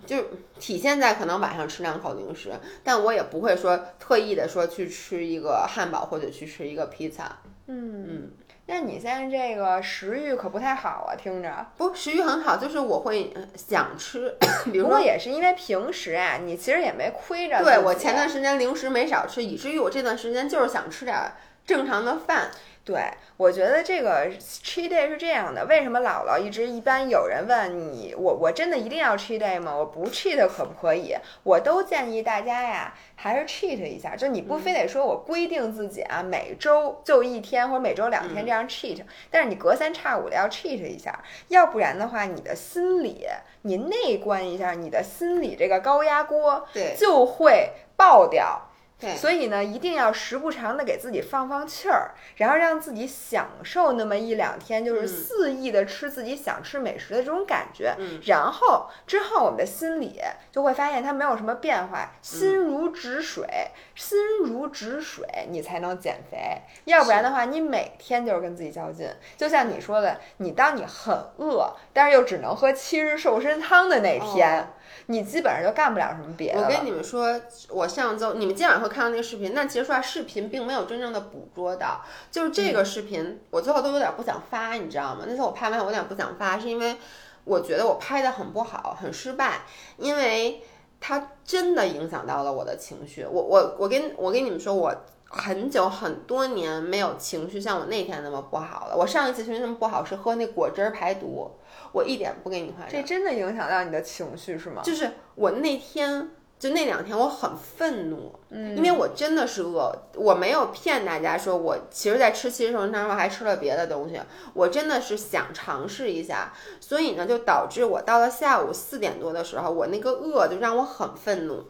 [0.08, 0.18] 就
[0.58, 2.52] 体现在可能晚上吃两口零食，
[2.84, 7.38] 但我也不会说特意的说去吃一个汉堡或者去吃一个披萨。
[7.68, 8.32] 嗯嗯，
[8.70, 11.66] 那你现在这个食欲可不太好啊，听着。
[11.78, 14.36] 不，食欲很好，就是我会呃想吃，
[14.72, 15.06] 比如不过说。
[15.06, 17.64] 也是因为平时啊，你其实也没亏着。
[17.64, 21.32] 对我前段时间零食没少吃，以至于我这段时间就是想吃点儿
[21.66, 22.52] 正常的饭。
[22.88, 23.04] 对，
[23.36, 25.66] 我觉得这个 cheat day 是这样的。
[25.66, 29.76] 为什么姥姥一直一般有人问你，我我真的一定要 cheat day 吗？
[29.76, 31.14] 我不 cheat 可不可以？
[31.44, 34.16] 我都建议大家呀，还是 cheat 一下。
[34.16, 43.28] 就你不非得说我规定自己啊，每周就一天或者每周两天这样 cheat，、但是你隔三差五的要 cheat 一下，要不然的话，你的心理
[43.64, 48.62] 你内观一下，你的心理这个高压锅对就会爆掉。
[49.00, 57.94] 对，所以呢，一定要时不常的给自己放放气儿，然后让自己享受那么一两天，就是嗯肆意的吃自己想吃美食的这种感觉。
[58.00, 60.20] 嗯然后之后我们的心理
[60.52, 63.46] 就会发现它没有什么变化，心如止水，
[63.94, 66.64] 心如止水，你才能减肥。
[66.86, 69.08] 要不然的话，你每天就是跟自己较劲。
[69.38, 74.68] 就像你说的，你当你很饿，但是又只能喝七日瘦身汤的那天，哦
[75.08, 76.62] 你基本上就干不了什么别的。
[76.62, 77.40] 我跟你们说，
[77.70, 82.02] 我上周你们今晚会看到那个视频，但其实说视频并没有真正的捕捉到。
[82.30, 85.24] 就是这个视频，我最后都有点不想发，你知道吗？
[85.28, 86.98] 那次我拍完，我有点不想发，是因为
[87.46, 89.62] 我觉得我拍的很不好，很失败，
[89.98, 90.62] 因为
[91.00, 93.26] 它真的影响到了我的情绪。
[93.26, 94.96] 我我我跟我跟你们说，我。
[95.30, 98.96] 很久很多年没有情绪像我那天那么不好了。
[98.96, 101.52] 我上一次情绪那么不好是喝那果汁儿排毒，
[101.92, 102.90] 我一点不给你夸张。
[102.90, 104.82] 这真的影响到你的情绪是吗？
[104.82, 106.30] 就是我那天
[106.60, 114.20] 就那两天我很愤怒，嗯，因为我真的是饿，我没有骗大家说我其实在吃七日瘦身汤时候还吃了别的东西，
[114.54, 121.64] 我真的是想尝试一下，所以呢就导致我到了下午四点多的时候，我那个饿就让我很愤怒，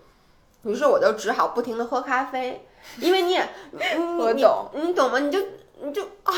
[0.63, 2.65] 于是我就只好不停的喝咖啡，
[2.99, 5.19] 因为你也，嗯你 我懂你懂吗？
[5.19, 5.39] 你就
[5.81, 6.33] 你就啊。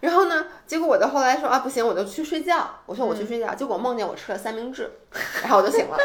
[0.00, 0.46] 然后呢？
[0.66, 2.70] 结果我就后来说啊，不行，我就去睡觉。
[2.86, 4.90] 我说我去睡觉，结果梦见我吃了三明治，
[5.42, 5.96] 然后我就醒了。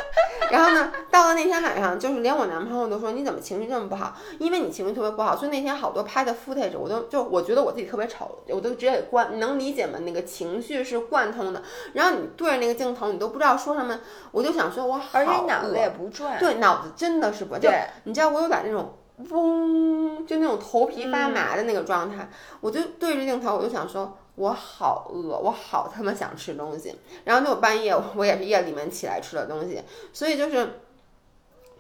[0.52, 4.16] 然后呢，到了那天晚上，就是连我男朋友都说你怎么情绪这么不好？
[4.39, 10.00] 因为你情绪特别不好，所以那天好多拍的 footage 我都就我觉得我自己特别丑，我都直接给关，你能理解吗？
[10.00, 11.62] 那个情绪是贯通的，
[11.93, 14.00] 然后你对着那个镜头，你都不知道说什么，
[14.32, 16.38] 我就想说我好而且脑子也不转。
[16.39, 26.93] 对，脑子真的是不就对你知道我有点那种嗡，就那种头皮发麻的那个状态，我就对着镜头，我就想说，我好饿，我好他妈想吃东西。
[27.24, 30.82] 然后就我半夜，我也是夜里面起来吃的东西，所以就是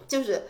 [0.07, 0.43] 就是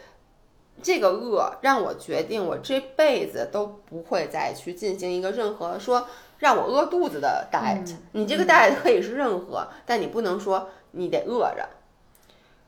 [0.83, 6.07] 这个饿让我决定，我这辈子都不会再去进行一个任何说
[6.37, 11.67] 让我饿肚子的 diet、你这个 diet 可以是任何，但你不能说你得饿着。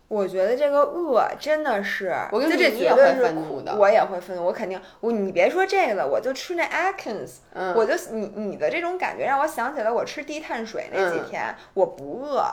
[0.08, 12.44] 我觉得这个饿真的是，我跟你这也会绝对是苦的我也会愤怒，我肯定，我你别说这个了，我就吃那 Atkins，、嗯我就你你的这种感觉让我想起来我吃低碳水那几嗯天，我不饿。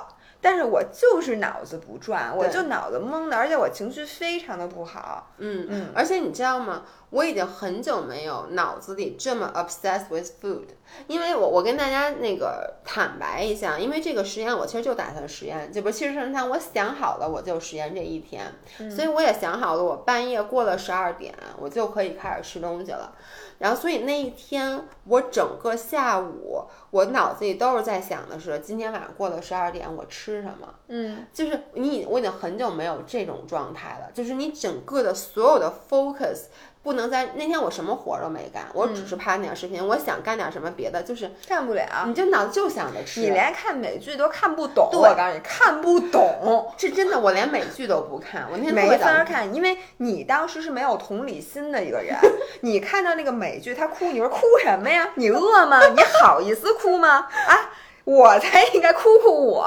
[0.40, 5.30] 但是我就是脑子不转，我就脑子懵的，而且我情绪非常的不好。
[5.38, 6.82] 嗯嗯而且你知道吗？
[7.14, 10.66] 我已经很久没有脑子里这么 obsessed with food，
[11.06, 18.52] 因为我我跟大家那个坦白一下，因为这个实验我其实就打算实验，就不其实生汤我想好了我就实验这一天，
[18.90, 23.14] 所以我也想好了我半夜过了十二点我就可以开始吃东西了。
[23.58, 30.74] 然后，所以那一天我整个下午，我脑子里都是在想的是，今天晚上过了十二点，我吃什么？
[30.88, 34.10] 嗯，就是你，我已经很久没有这种状态了。
[34.12, 36.46] 就是你整个的所有的 focus
[36.84, 39.84] 不能在那天我什么活儿都没干，我只是拍那点视频。
[39.84, 42.04] 我想干点什么别的，就是干不了。
[42.06, 43.20] 你就脑子就想着吃。
[43.20, 46.70] 你连看美剧都看不懂，我告诉你，看不懂。
[46.76, 48.46] 是真的，我连美剧都不看。
[48.52, 52.14] 我那天没法看，因为你当时是没有同理心的一个人。
[52.60, 55.08] 你看到那个美剧，他哭，你说哭什么呀？
[55.14, 55.80] 你饿吗？
[55.88, 57.26] 你好意思哭吗？
[57.48, 57.70] 啊，
[58.04, 59.66] 我才应该哭哭我。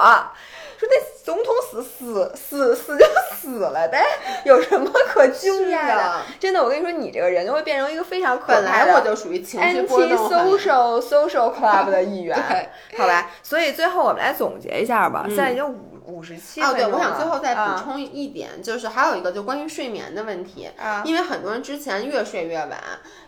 [0.78, 3.05] 说那总统死死死死就
[3.36, 4.03] 死了呗，
[4.45, 10.38] 有什么可惊讶是的真的，我跟你说，你这个人就会变成一个非常可本怕的来我就属于情绪波 anti 动很。
[10.47, 13.32] social social club 的一员，对，好吧？
[13.43, 16.86] 所以最后我们来总结一下吧，嗯现在已经五五十七哦，对。
[16.86, 22.78] 我想最后再补啊充一点，就是还有一个就关于睡眠的问题，啊，因为很多人之前越睡越晚，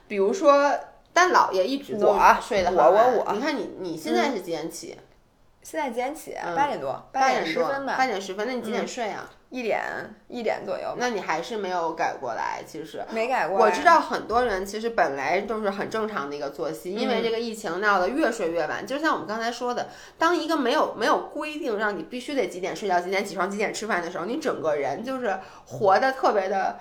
[0.07, 0.71] 比如说
[1.11, 4.95] 但姥爷一直都我睡得很我我我你看你你现在是几点起？
[5.69, 6.35] 现在几点起？
[6.43, 9.29] 嗯八点多，八点十分吧，八点十分，那你几点嗯睡啊？
[9.51, 9.81] 一点
[10.27, 13.03] 一点左右，那你还是没有改过来，其实。
[13.11, 13.65] 没改过来。
[13.65, 18.85] 我知道很多人其实本来都是很正常的一个作息，因为嗯这个疫情闹得越睡越晚。
[18.85, 26.79] 就像我们刚才说的，当一个没有没有规定让你必须得几点睡觉、几点起床、几点吃饭的时候，你整个人就是活得特别的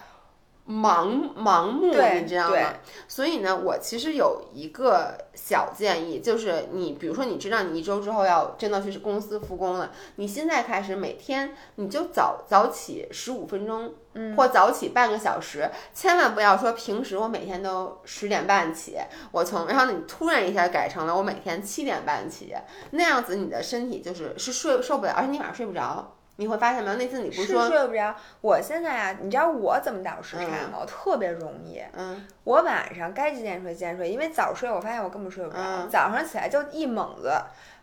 [0.69, 2.75] 盲盲目，对你知道吗？
[3.09, 13.95] 所以呢，我其实有一个小建议，就是你比如说你知道你一周之后要真的去公司复工了，你现在开始每天你就早早起十五分钟。
[14.15, 18.97] 嗯或早起半个小时，千万不要说平时我每天都十点半起，
[19.31, 22.53] 我从然后你突然一下改成了我每天七点半起，
[22.93, 26.18] 那样子你的身体就是是睡受不了，而且你晚上睡不着。
[26.41, 26.97] 你会发现没有？
[26.97, 28.15] 那次你不是是说睡不着。
[28.41, 30.79] 我现在啊，你知道我怎么倒时差吗？
[30.81, 31.83] 我特别容易。
[31.97, 37.31] 嗯我晚上该几点睡几点睡，因为早睡我发现我根本睡不着，嗯早上起来就一猛子，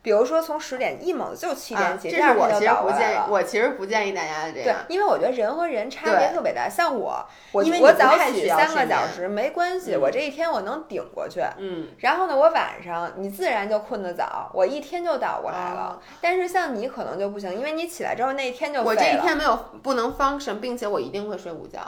[0.01, 3.17] 比如说从十点一猛子就七点啊，起，这第二是我其实不建议。
[3.29, 6.67] 我其实不建议大家这样对样。，因为我觉得人和人差别特别大。
[6.67, 11.41] 像我，我早起三个小时没关系，嗯我这一天我能顶过去。
[11.59, 15.99] 嗯，然后呢，我晚上你自然就困得早，我一天就倒过来了。
[15.99, 21.79] 哦但是像你可能就不行，因为你起来之后那一天就我这一天没有不能 function，并且我一定会睡午觉。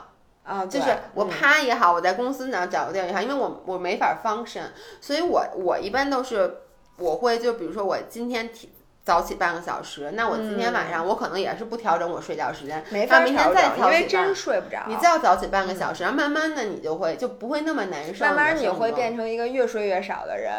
[0.44, 4.68] 啊，对就是我嗯趴也好，我在公司哪找个地儿也好，因为我我没法 function，
[5.02, 6.60] 所以我我一般都是
[6.98, 8.70] 我会就比如说我今天提
[9.08, 14.36] 早起半个小时，那我今天晚上我可能也是不调整我睡觉时间，没法那明天再调整，因为真。
[14.36, 14.84] 睡不着。
[14.88, 20.52] 你再要早起半个小时，然后慢慢的你就会就不会那么难受，慢慢你会变成一个越睡越少的人。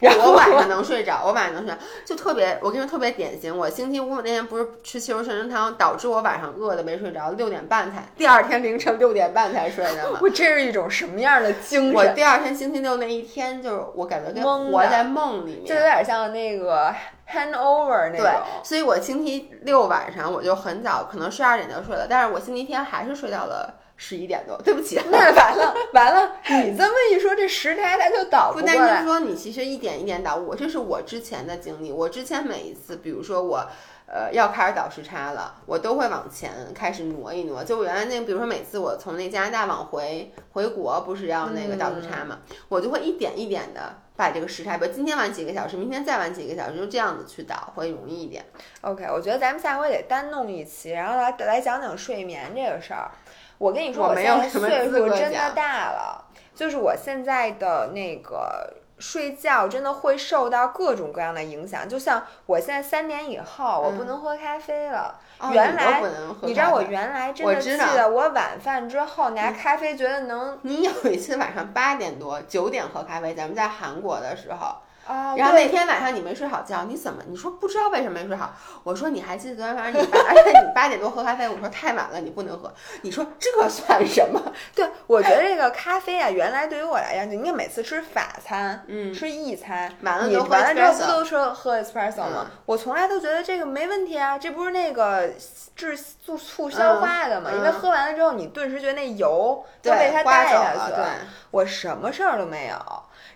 [0.00, 3.56] 我晚 上能睡着，我晚上能睡着，就特别，我跟你说特别典型。
[3.56, 10.18] 我星期五那天不是吃西红柿参汤，导致我晚上饿的没睡着，六点半才，第二天凌晨六点半才睡的嘛。
[10.22, 11.94] 我这是一种什么样的精神？
[11.94, 16.94] 我第二天星期六那一天，就是我感觉跟活在梦里面，就有点像那个
[17.28, 24.56] handover 那对种。，所以我星期六晚上我就很早，可能十二点就睡了，但是我星期天还是睡到了十一点多。
[24.62, 28.76] 对不起， 那完了完了，你这么一说，这时差它就倒不过来。
[28.76, 31.90] 担心说你其实一点一点倒，我这是我之前的经历。
[31.90, 33.66] 我之前每一次，比如说我。
[34.06, 37.64] 呃，要开始倒时差了，我都会往前开始挪一挪。
[37.64, 43.80] 就我原来那，比如说每次我从那加拿大往回回国，不是要那个倒时差嘛，我就会一点一点的
[44.16, 48.44] 把这个时差，比如今天晚几个小时，明天再晚几个小时，就这样子去倒，会容易一点。
[48.82, 53.10] OK，我觉得咱们下回得单弄一期，然后来来讲讲睡眠这个事儿。
[53.58, 58.72] 我跟你说，我没现在岁数真的大了，就是我现在的那个
[59.04, 61.86] 睡觉真的会受到各种各样的影响。
[61.86, 65.14] 就像我现在三点以后，我不能喝咖啡了。
[65.38, 66.00] 哦原来
[66.42, 74.76] 你知道我原来真的记得，我晚饭之后拿咖啡觉得能你有一次晚上八点多九点喝咖啡，咱们在韩国的时候，
[75.06, 77.22] 啊，然后那天晚上你没睡好觉，你怎么？
[77.28, 78.54] 你说不知道为什么没睡好？
[78.82, 82.72] 我说你还记得昨天晚上你八，而且你八点多喝咖啡，我说太晚了，你不能喝。
[83.02, 84.40] 你说这算什么？
[84.74, 92.46] 对，我觉得这个咖啡啊，原来对于我来讲，就应该每次吃法餐，嗯吃意餐，完了你完了之后不都说喝 espresso 吗？
[92.48, 95.28] 嗯我从来都觉得这个没问题啊，这不是那个
[95.76, 97.50] 治促促消化的嘛？
[97.52, 101.04] 嗯因为喝完了之后，你顿时觉得那油都被它带下去了对
[101.50, 102.76] 我什么事儿都没有。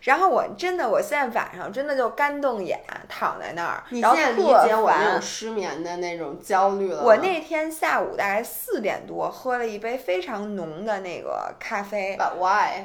[0.02, 7.02] 然后我真的，我现在晚上真的就干瞪眼躺在那儿，然后你现在理特解我那种失眠的那种焦虑了。
[7.02, 12.84] 我那天下午大概四点多喝了一杯非常浓的那个咖啡，But why？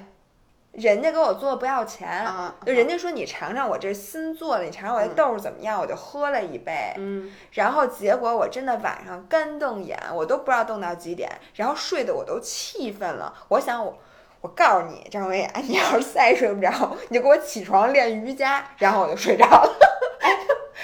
[0.72, 14.00] 人家给我做的不要钱，啊就人家说你尝尝我这新做的，你尝尝我这豆儿怎么样，我就喝了一杯，嗯，然后结果我真的晚上干瞪眼，我都不知道瞪到几点，然后睡得我都气愤了，我想我。
[14.44, 16.70] 我告诉你，张维雅，你要是再睡不着，
[17.08, 19.74] 你就给我起床练瑜伽，然后我就睡着了。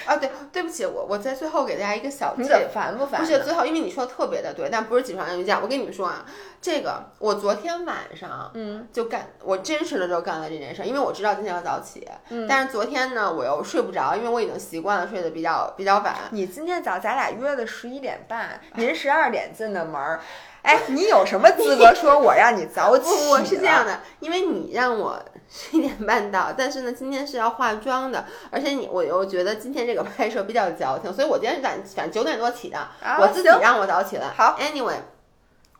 [0.06, 2.70] 啊，对，对不起，我我在最后给大家一个小你怎么 tip。
[2.70, 3.20] 烦不烦？
[3.20, 5.60] 不是最后，因为你说的特别的对，但不是起床练瑜伽。
[5.62, 6.24] 我跟你们说啊，
[6.62, 16.14] 这个我昨天晚上嗯就干，我真实的就干了这件事儿，因为我知道今天要早起，嗯但是昨天呢，我又睡不着，因为我已经习惯了睡得比较比较晚。
[16.32, 20.20] 你今天早咱俩约的十一点半，您十二点进的门儿，
[20.62, 23.04] 哎，你有什么资格说我让你早起？
[23.04, 34.34] 不不是这样，的，因为你让我 十一点半到，但是呢，今天是要化妆的，而且你我又觉得今天这个拍摄比较矫情，所以我今天是晚反正九点多起的，啊我自己让我早起了。
[34.36, 34.96] 好，anyway，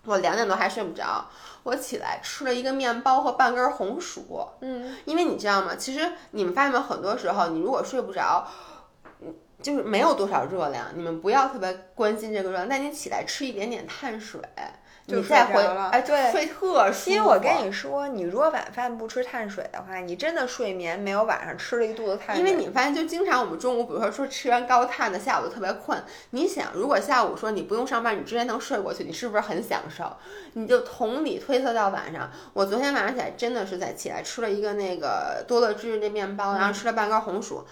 [0.04, 1.26] 我两点多还睡不着，
[1.62, 5.76] 我起来吃了一个面包和半根红薯，嗯，因为你知道吗？
[5.76, 8.46] 其实你们发现没有，很多时候你如果睡不着。
[9.22, 14.62] 嗯就是没有多少热量，你们不要特别关心这个热量，但你起来吃一点点碳水，就
[15.06, 17.10] 你再回哎，对睡特舒服。
[17.10, 22.38] 因为我跟你说，你如果晚饭不吃碳水的话，你真的睡眠没有晚上吃了一肚子碳水。
[22.38, 26.00] 因为你发现，就经常我们中午，比如说说吃完高碳的，下午就特别困。
[26.30, 30.16] 你想，如果下午说你不用上班，你直接能睡过去，你是不是很享受？
[30.52, 32.30] 你就同理推测到晚上。
[32.52, 37.66] 我昨天晚上起来真的是在起来吃了一个那个多乐芝士那面包，然后吃了半根红薯。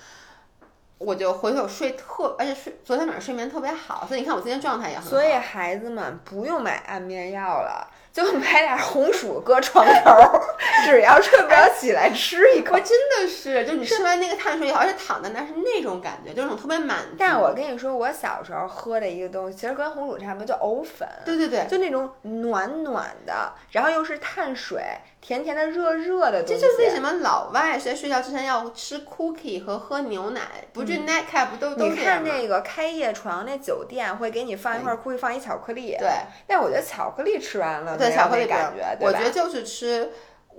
[0.98, 5.10] 我就回头睡特，而且睡昨天晚上睡眠特别好，所以你看我今天状态也很好。
[5.10, 10.40] 所以孩子们不用买安眠药了，就买点红薯搁床头儿，
[10.84, 12.80] 只要睡不着起来吃一口我。
[12.80, 17.16] 真的是，就你吃完那个碳水以后，而且躺在那儿是那种感觉，就那种特别满足。
[17.16, 21.08] 但我跟你说，我小时候喝的一个东西，其实跟红薯差不多，叫藕粉。
[21.24, 24.82] 对对对，就那种暖暖的，然后又是碳水，
[25.28, 26.54] 甜甜的、热热的东西。
[26.54, 30.40] 这就是为什么老外在睡觉之前要吃 cookie 和喝牛奶，
[30.72, 32.30] 不就 nightcap 不都都嗯你这样吗？
[32.30, 35.94] 看那个开业床那酒店会给你放一块 cookie，放一巧克力。
[35.98, 36.08] 对，
[36.46, 40.10] 但我觉得巧克力吃完了对巧克力感觉，对吧我觉得就是吃。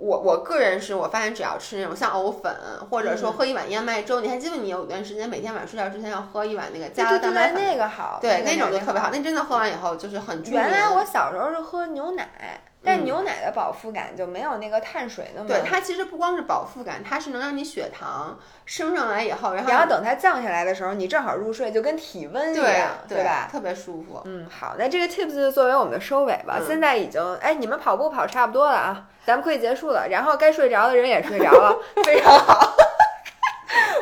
[0.02, 2.56] 我我个人是我发现只要吃那种像藕粉，
[2.88, 10.42] 或者嗯说喝一碗燕麦粥，你还记得你有一段时间每天晚上睡觉之前要喝一碗那个对加了蛋白粉，那个好，对那个种就特别好，那真的喝完以后就是很。
[10.44, 15.48] 原来我小时候是喝牛奶，但嗯牛奶的饱腹感就没有那个碳水那么。
[15.48, 23.48] 对它其实不光是饱腹感，它是能让你血糖升上来以后，然后然后等它降下来的时候，你正好入睡，就跟体温一对样，对吧？
[23.50, 24.22] 特别舒服。
[24.24, 26.56] 嗯，好，那这个 tips 就作为我们的收尾吧。
[26.58, 30.08] 嗯现在已经，哎，你们跑步跑差不多了啊，咱们可以结束了。
[30.08, 32.74] 然后该睡着的人也睡着了， 非常好。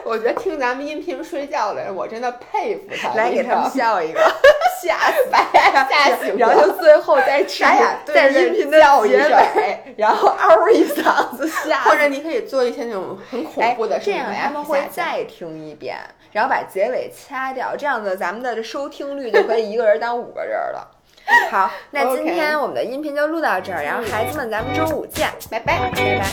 [0.09, 3.13] 我觉得听咱们音频睡觉的人，我真的佩服他。
[3.13, 4.21] 来给他们笑一个，
[4.83, 11.83] 吓死把大家吓醒，然后就最后再吃咱俩对在着音频的结尾，然后嗷一嗓子吓。
[11.83, 15.99] 或者你可以做一些那种很恐哎怖的，事这情，样他们会再听一遍，
[16.33, 20.89] 然后把结尾掐掉，这样子咱们的收听率就可以一个人当五个人了。
[21.51, 25.91] 好，那今天我们的音频就录到这儿，然后孩子们，咱们周五见，拜拜。
[25.95, 26.33] 拜拜。